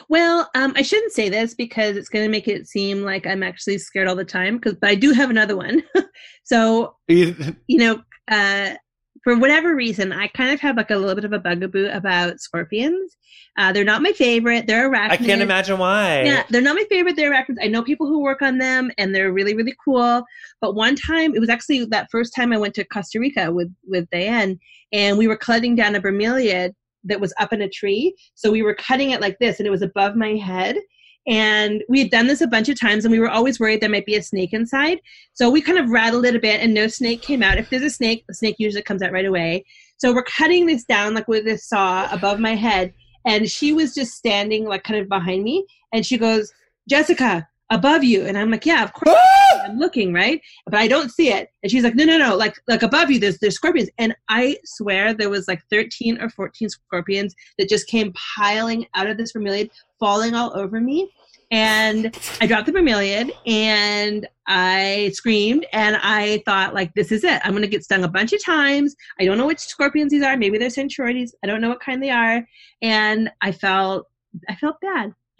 [0.10, 3.44] Well, um, I shouldn't say this because it's going to make it seem like I'm
[3.44, 4.58] actually scared all the time.
[4.58, 5.84] Because, but I do have another one.
[6.44, 8.74] so you know, uh,
[9.28, 12.40] for whatever reason, I kind of have like a little bit of a bugaboo about
[12.40, 13.18] scorpions.
[13.58, 14.68] Uh, they're not my favorite.
[14.68, 15.12] They're arachnids.
[15.12, 16.24] I can't imagine why.
[16.24, 17.18] Yeah, they're not my favorite.
[17.18, 17.58] They're arachnids.
[17.62, 20.24] I know people who work on them, and they're really, really cool.
[20.62, 23.70] But one time, it was actually that first time I went to Costa Rica with
[23.86, 24.58] with Diane,
[24.94, 26.72] and we were cutting down a bromeliad
[27.04, 28.16] that was up in a tree.
[28.36, 30.78] So we were cutting it like this, and it was above my head.
[31.28, 33.90] And we had done this a bunch of times, and we were always worried there
[33.90, 35.02] might be a snake inside.
[35.34, 37.58] So we kind of rattled it a bit, and no snake came out.
[37.58, 39.66] If there's a snake, the snake usually comes out right away.
[39.98, 42.94] So we're cutting this down like with this saw above my head,
[43.26, 46.54] and she was just standing like kind of behind me, and she goes,
[46.90, 49.38] "Jessica, above you," and I'm like, "Yeah, of course." Ah!
[49.68, 51.50] I'm looking right, but I don't see it.
[51.62, 53.90] And she's like, no, no, no, like like above you, there's there's scorpions.
[53.98, 59.08] And I swear there was like 13 or 14 scorpions that just came piling out
[59.08, 59.70] of this vermilion,
[60.00, 61.12] falling all over me.
[61.50, 67.42] And I dropped the bromeliad and I screamed and I thought like this is it.
[67.44, 68.96] I'm gonna get stung a bunch of times.
[69.20, 70.36] I don't know which scorpions these are.
[70.36, 71.32] Maybe they're Centruroides.
[71.44, 72.46] I don't know what kind they are.
[72.82, 74.08] And I felt
[74.50, 75.14] I felt bad.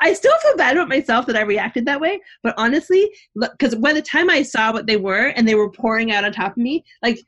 [0.00, 2.20] I still feel bad about myself that I reacted that way.
[2.42, 6.10] But honestly, because by the time I saw what they were and they were pouring
[6.10, 7.20] out on top of me, like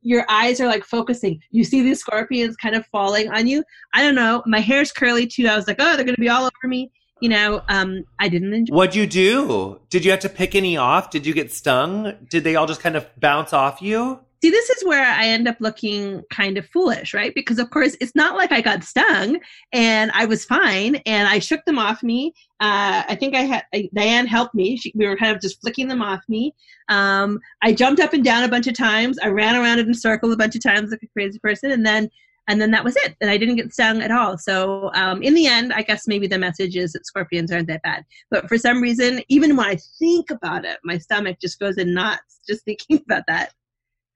[0.00, 1.40] your eyes are like focusing.
[1.50, 3.64] You see these scorpions kind of falling on you.
[3.92, 4.42] I don't know.
[4.46, 5.48] My hair's curly too.
[5.48, 6.90] I was like, oh, they're going to be all over me
[7.22, 8.74] you know, um, I didn't enjoy.
[8.74, 9.80] What'd you do?
[9.90, 11.10] Did you have to pick any off?
[11.10, 12.14] Did you get stung?
[12.28, 14.18] Did they all just kind of bounce off you?
[14.42, 17.32] See, this is where I end up looking kind of foolish, right?
[17.32, 19.38] Because of course, it's not like I got stung
[19.72, 22.34] and I was fine, and I shook them off me.
[22.58, 24.76] Uh, I think I had uh, Diane helped me.
[24.76, 26.56] She, we were kind of just flicking them off me.
[26.88, 29.16] Um, I jumped up and down a bunch of times.
[29.22, 31.86] I ran around in a circle a bunch of times like a crazy person, and
[31.86, 32.10] then
[32.52, 35.34] and then that was it and i didn't get stung at all so um, in
[35.34, 38.58] the end i guess maybe the message is that scorpions aren't that bad but for
[38.58, 42.64] some reason even when i think about it my stomach just goes in knots just
[42.66, 43.52] thinking about that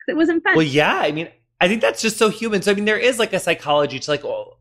[0.07, 1.29] it wasn't fun well yeah i mean
[1.59, 2.61] I think that's just so human.
[2.61, 4.59] So I mean, there is like a psychology to like, oh,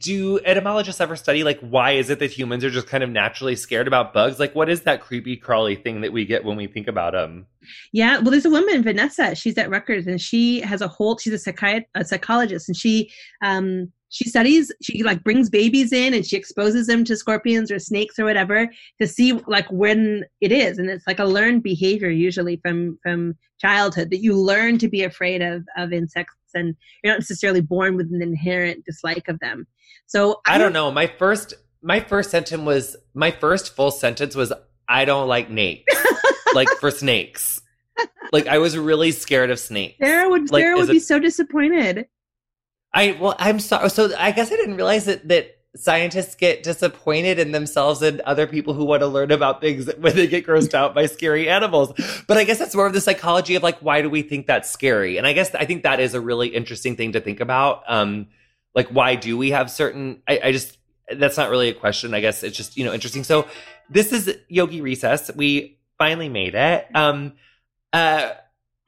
[0.00, 3.54] do etymologists ever study like why is it that humans are just kind of naturally
[3.54, 4.40] scared about bugs?
[4.40, 7.46] Like, what is that creepy crawly thing that we get when we think about them?
[7.92, 9.34] Yeah, well, there's a woman, Vanessa.
[9.34, 11.18] She's at Rutgers, and she has a whole.
[11.18, 13.10] She's a psychiatrist, a psychologist, and she
[13.42, 17.78] um she studies she like brings babies in and she exposes them to scorpions or
[17.78, 18.68] snakes or whatever
[19.00, 23.34] to see like when it is and it's like a learned behavior usually from from
[23.60, 27.96] childhood that you learn to be afraid of of insects and you're not necessarily born
[27.96, 29.66] with an inherent dislike of them
[30.06, 34.36] so i, I don't know my first my first sentence was my first full sentence
[34.36, 34.52] was
[34.88, 35.86] i don't like snakes
[36.54, 37.60] like for snakes
[38.32, 42.06] like i was really scared of snakes sarah would like, sarah would be so disappointed
[42.94, 43.88] I well, I'm sorry.
[43.90, 48.46] So I guess I didn't realize that that scientists get disappointed in themselves and other
[48.46, 51.92] people who want to learn about things when they get grossed out by scary animals.
[52.28, 54.70] But I guess that's more of the psychology of like why do we think that's
[54.70, 55.16] scary?
[55.16, 57.82] And I guess I think that is a really interesting thing to think about.
[57.88, 58.28] Um,
[58.74, 60.22] like why do we have certain?
[60.28, 60.76] I, I just
[61.16, 62.14] that's not really a question.
[62.14, 63.24] I guess it's just you know interesting.
[63.24, 63.46] So
[63.88, 65.30] this is Yogi Recess.
[65.34, 66.88] We finally made it.
[66.96, 67.34] Um,
[67.92, 68.30] uh,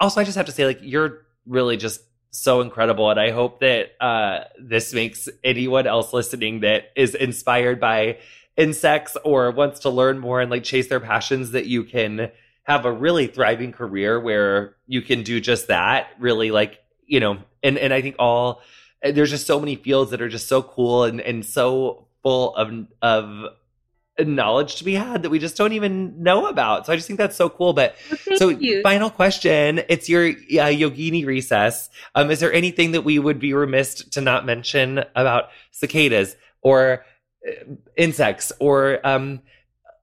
[0.00, 2.00] also, I just have to say like you're really just
[2.30, 3.08] so incredible.
[3.08, 8.18] And I hope that uh, this makes anyone else listening that is inspired by
[8.56, 12.32] insects or wants to learn more and like chase their passions that you can
[12.64, 16.08] have a really thriving career where you can do just that.
[16.18, 18.60] Really, like, you know, and, and I think all
[19.02, 22.86] there's just so many fields that are just so cool and, and so full of
[23.02, 23.54] of
[24.18, 26.86] knowledge to be had that we just don't even know about.
[26.86, 27.72] So I just think that's so cool.
[27.72, 27.96] But
[28.28, 28.82] well, so you.
[28.82, 31.90] final question, it's your uh, Yogini recess.
[32.14, 37.04] Um, is there anything that we would be remiss to not mention about cicadas or
[37.46, 39.40] uh, insects or, um,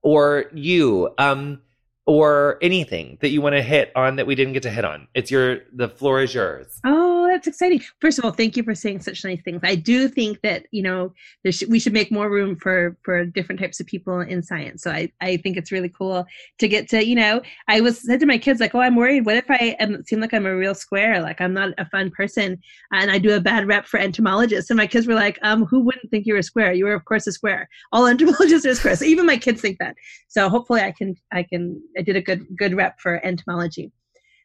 [0.01, 1.62] or you, um,
[2.05, 5.07] or anything that you want to hit on that we didn't get to hit on?
[5.14, 6.82] It's your, the floor is yours.
[6.84, 7.82] Oh, that's exciting.
[7.99, 9.61] First of all, thank you for saying such nice things.
[9.63, 11.13] I do think that you know
[11.49, 14.84] sh- we should make more room for for different types of people in science.
[14.84, 16.25] So I I think it's really cool
[16.59, 19.25] to get to you know I was said to my kids like, oh, I'm worried.
[19.25, 21.21] What if I am, seem like I'm a real square?
[21.21, 22.59] Like I'm not a fun person,
[22.91, 24.69] and I do a bad rep for entomologists.
[24.69, 26.73] And my kids were like, um, who wouldn't think you were a square?
[26.73, 27.69] You were of course a square.
[27.91, 28.99] All entomologists are squares.
[28.99, 29.95] So even my kids think that.
[30.27, 33.91] So hopefully I can I can I did a good good rep for entomology.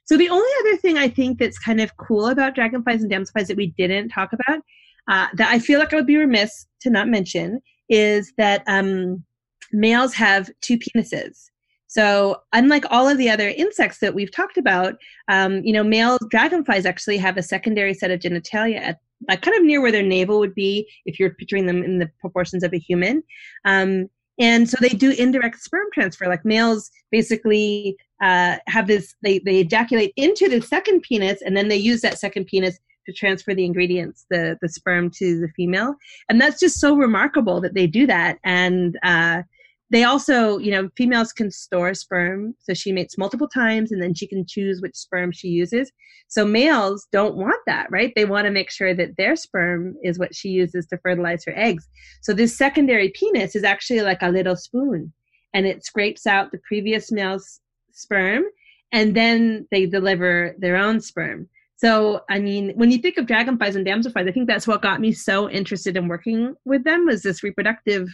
[0.07, 3.49] So the only other thing I think that's kind of cool about dragonflies and damselflies
[3.49, 4.61] that we didn't talk about,
[5.09, 9.25] uh, that I feel like I would be remiss to not mention, is that um,
[9.73, 11.51] males have two penises.
[11.89, 14.95] So unlike all of the other insects that we've talked about,
[15.29, 18.99] um, you know, male dragonflies actually have a secondary set of genitalia at
[19.29, 22.11] like kind of near where their navel would be if you're picturing them in the
[22.21, 23.23] proportions of a human.
[23.65, 26.27] Um, and so they do indirect sperm transfer.
[26.27, 31.69] Like males basically uh, have this, they, they ejaculate into the second penis and then
[31.69, 35.95] they use that second penis to transfer the ingredients, the, the sperm to the female.
[36.29, 38.39] And that's just so remarkable that they do that.
[38.45, 39.43] And uh,
[39.91, 42.55] they also, you know, females can store sperm.
[42.59, 45.93] So she mates multiple times and then she can choose which sperm she uses.
[46.29, 48.13] So males don't want that, right?
[48.17, 51.57] They want to make sure that their sperm is what she uses to fertilize her
[51.57, 51.89] eggs.
[52.21, 55.13] So this secondary penis is actually like a little spoon
[55.55, 57.61] and it scrapes out the previous male's
[57.97, 58.45] sperm
[58.93, 61.49] and then they deliver their own sperm.
[61.77, 65.01] So, I mean, when you think of dragonflies and damselflies, I think that's what got
[65.01, 68.09] me so interested in working with them was this reproductive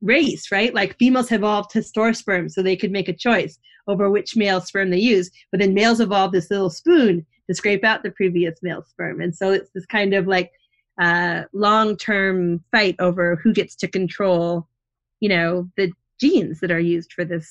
[0.00, 0.74] race, right?
[0.74, 4.60] Like females evolved to store sperm so they could make a choice over which male
[4.60, 5.30] sperm they use.
[5.52, 9.20] But then males evolved this little spoon to scrape out the previous male sperm.
[9.20, 10.50] And so it's this kind of like
[11.00, 14.66] uh, long term fight over who gets to control,
[15.20, 17.48] you know, the genes that are used for this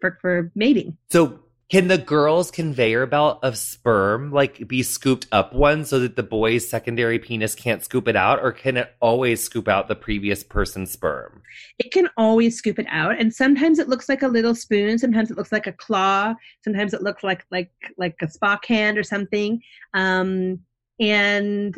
[0.00, 0.96] for, for mating.
[1.10, 6.14] So can the girl's conveyor belt of sperm like be scooped up one so that
[6.14, 9.96] the boy's secondary penis can't scoop it out, or can it always scoop out the
[9.96, 11.42] previous person's sperm?
[11.78, 14.98] It can always scoop it out, and sometimes it looks like a little spoon.
[14.98, 16.34] Sometimes it looks like a claw.
[16.62, 19.60] Sometimes it looks like like like a Spock hand or something.
[19.92, 20.60] Um,
[21.00, 21.76] and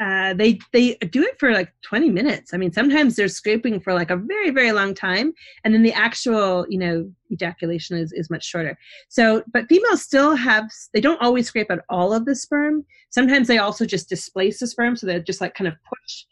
[0.00, 2.52] uh, they they do it for like 20 minutes.
[2.52, 5.32] I mean, sometimes they're scraping for like a very very long time,
[5.64, 8.76] and then the actual you know ejaculation is is much shorter.
[9.08, 12.84] So, but females still have they don't always scrape out all of the sperm.
[13.10, 16.24] Sometimes they also just displace the sperm, so they're just like kind of push,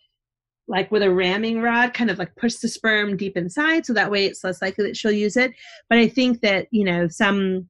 [0.66, 4.10] like with a ramming rod, kind of like push the sperm deep inside, so that
[4.10, 5.52] way it's less likely that she'll use it.
[5.88, 7.68] But I think that you know some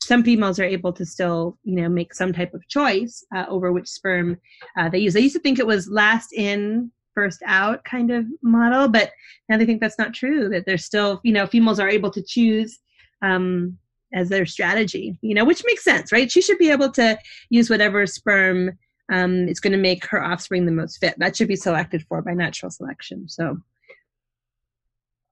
[0.00, 3.72] some females are able to still, you know, make some type of choice uh, over
[3.72, 4.38] which sperm
[4.76, 5.16] uh, they use.
[5.16, 9.10] I used to think it was last in, first out kind of model, but
[9.48, 10.48] now they think that's not true.
[10.48, 12.78] That there's still, you know, females are able to choose
[13.22, 13.76] um,
[14.14, 16.30] as their strategy, you know, which makes sense, right?
[16.30, 17.18] She should be able to
[17.50, 18.78] use whatever sperm
[19.12, 21.18] um, is going to make her offspring the most fit.
[21.18, 23.28] That should be selected for by natural selection.
[23.28, 23.58] So,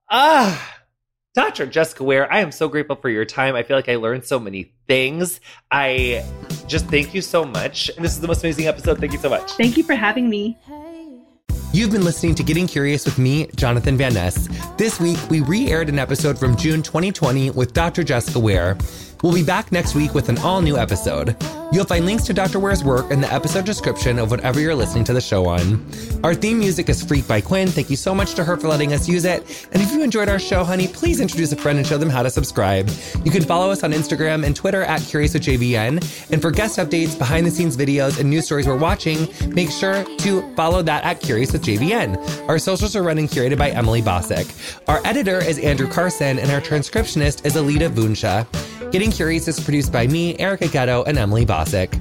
[0.09, 0.77] ah
[1.37, 1.67] Dr.
[1.67, 3.53] Jessica Ware, I am so grateful for your time.
[3.53, 5.39] I feel like I learned so many things.
[5.69, 6.25] I
[6.65, 7.89] just thank you so much.
[7.89, 8.97] And this is the most amazing episode.
[8.97, 9.51] Thank you so much.
[9.51, 10.57] Thank you for having me.
[11.73, 14.49] You've been listening to Getting Curious with me, Jonathan Van Ness.
[14.77, 18.03] This week, we re aired an episode from June 2020 with Dr.
[18.03, 18.75] Jessica Ware.
[19.23, 21.35] We'll be back next week with an all new episode.
[21.71, 22.59] You'll find links to Dr.
[22.59, 25.85] Ware's work in the episode description of whatever you're listening to the show on.
[26.23, 27.69] Our theme music is Freak by Quiñ.
[27.69, 29.67] Thank you so much to her for letting us use it.
[29.73, 32.23] And if you enjoyed our show, honey, please introduce a friend and show them how
[32.23, 32.89] to subscribe.
[33.25, 36.31] You can follow us on Instagram and Twitter at Curious with JVN.
[36.31, 40.05] And for guest updates, behind the scenes videos, and news stories we're watching, make sure
[40.19, 42.47] to follow that at Curious with JVN.
[42.47, 44.47] Our socials are run and curated by Emily Bossak.
[44.87, 48.47] Our editor is Andrew Carson, and our transcriptionist is Alita Vunsha.
[48.91, 51.91] Getting Curious is produced by me, Erica Getto, and Emily Bossak.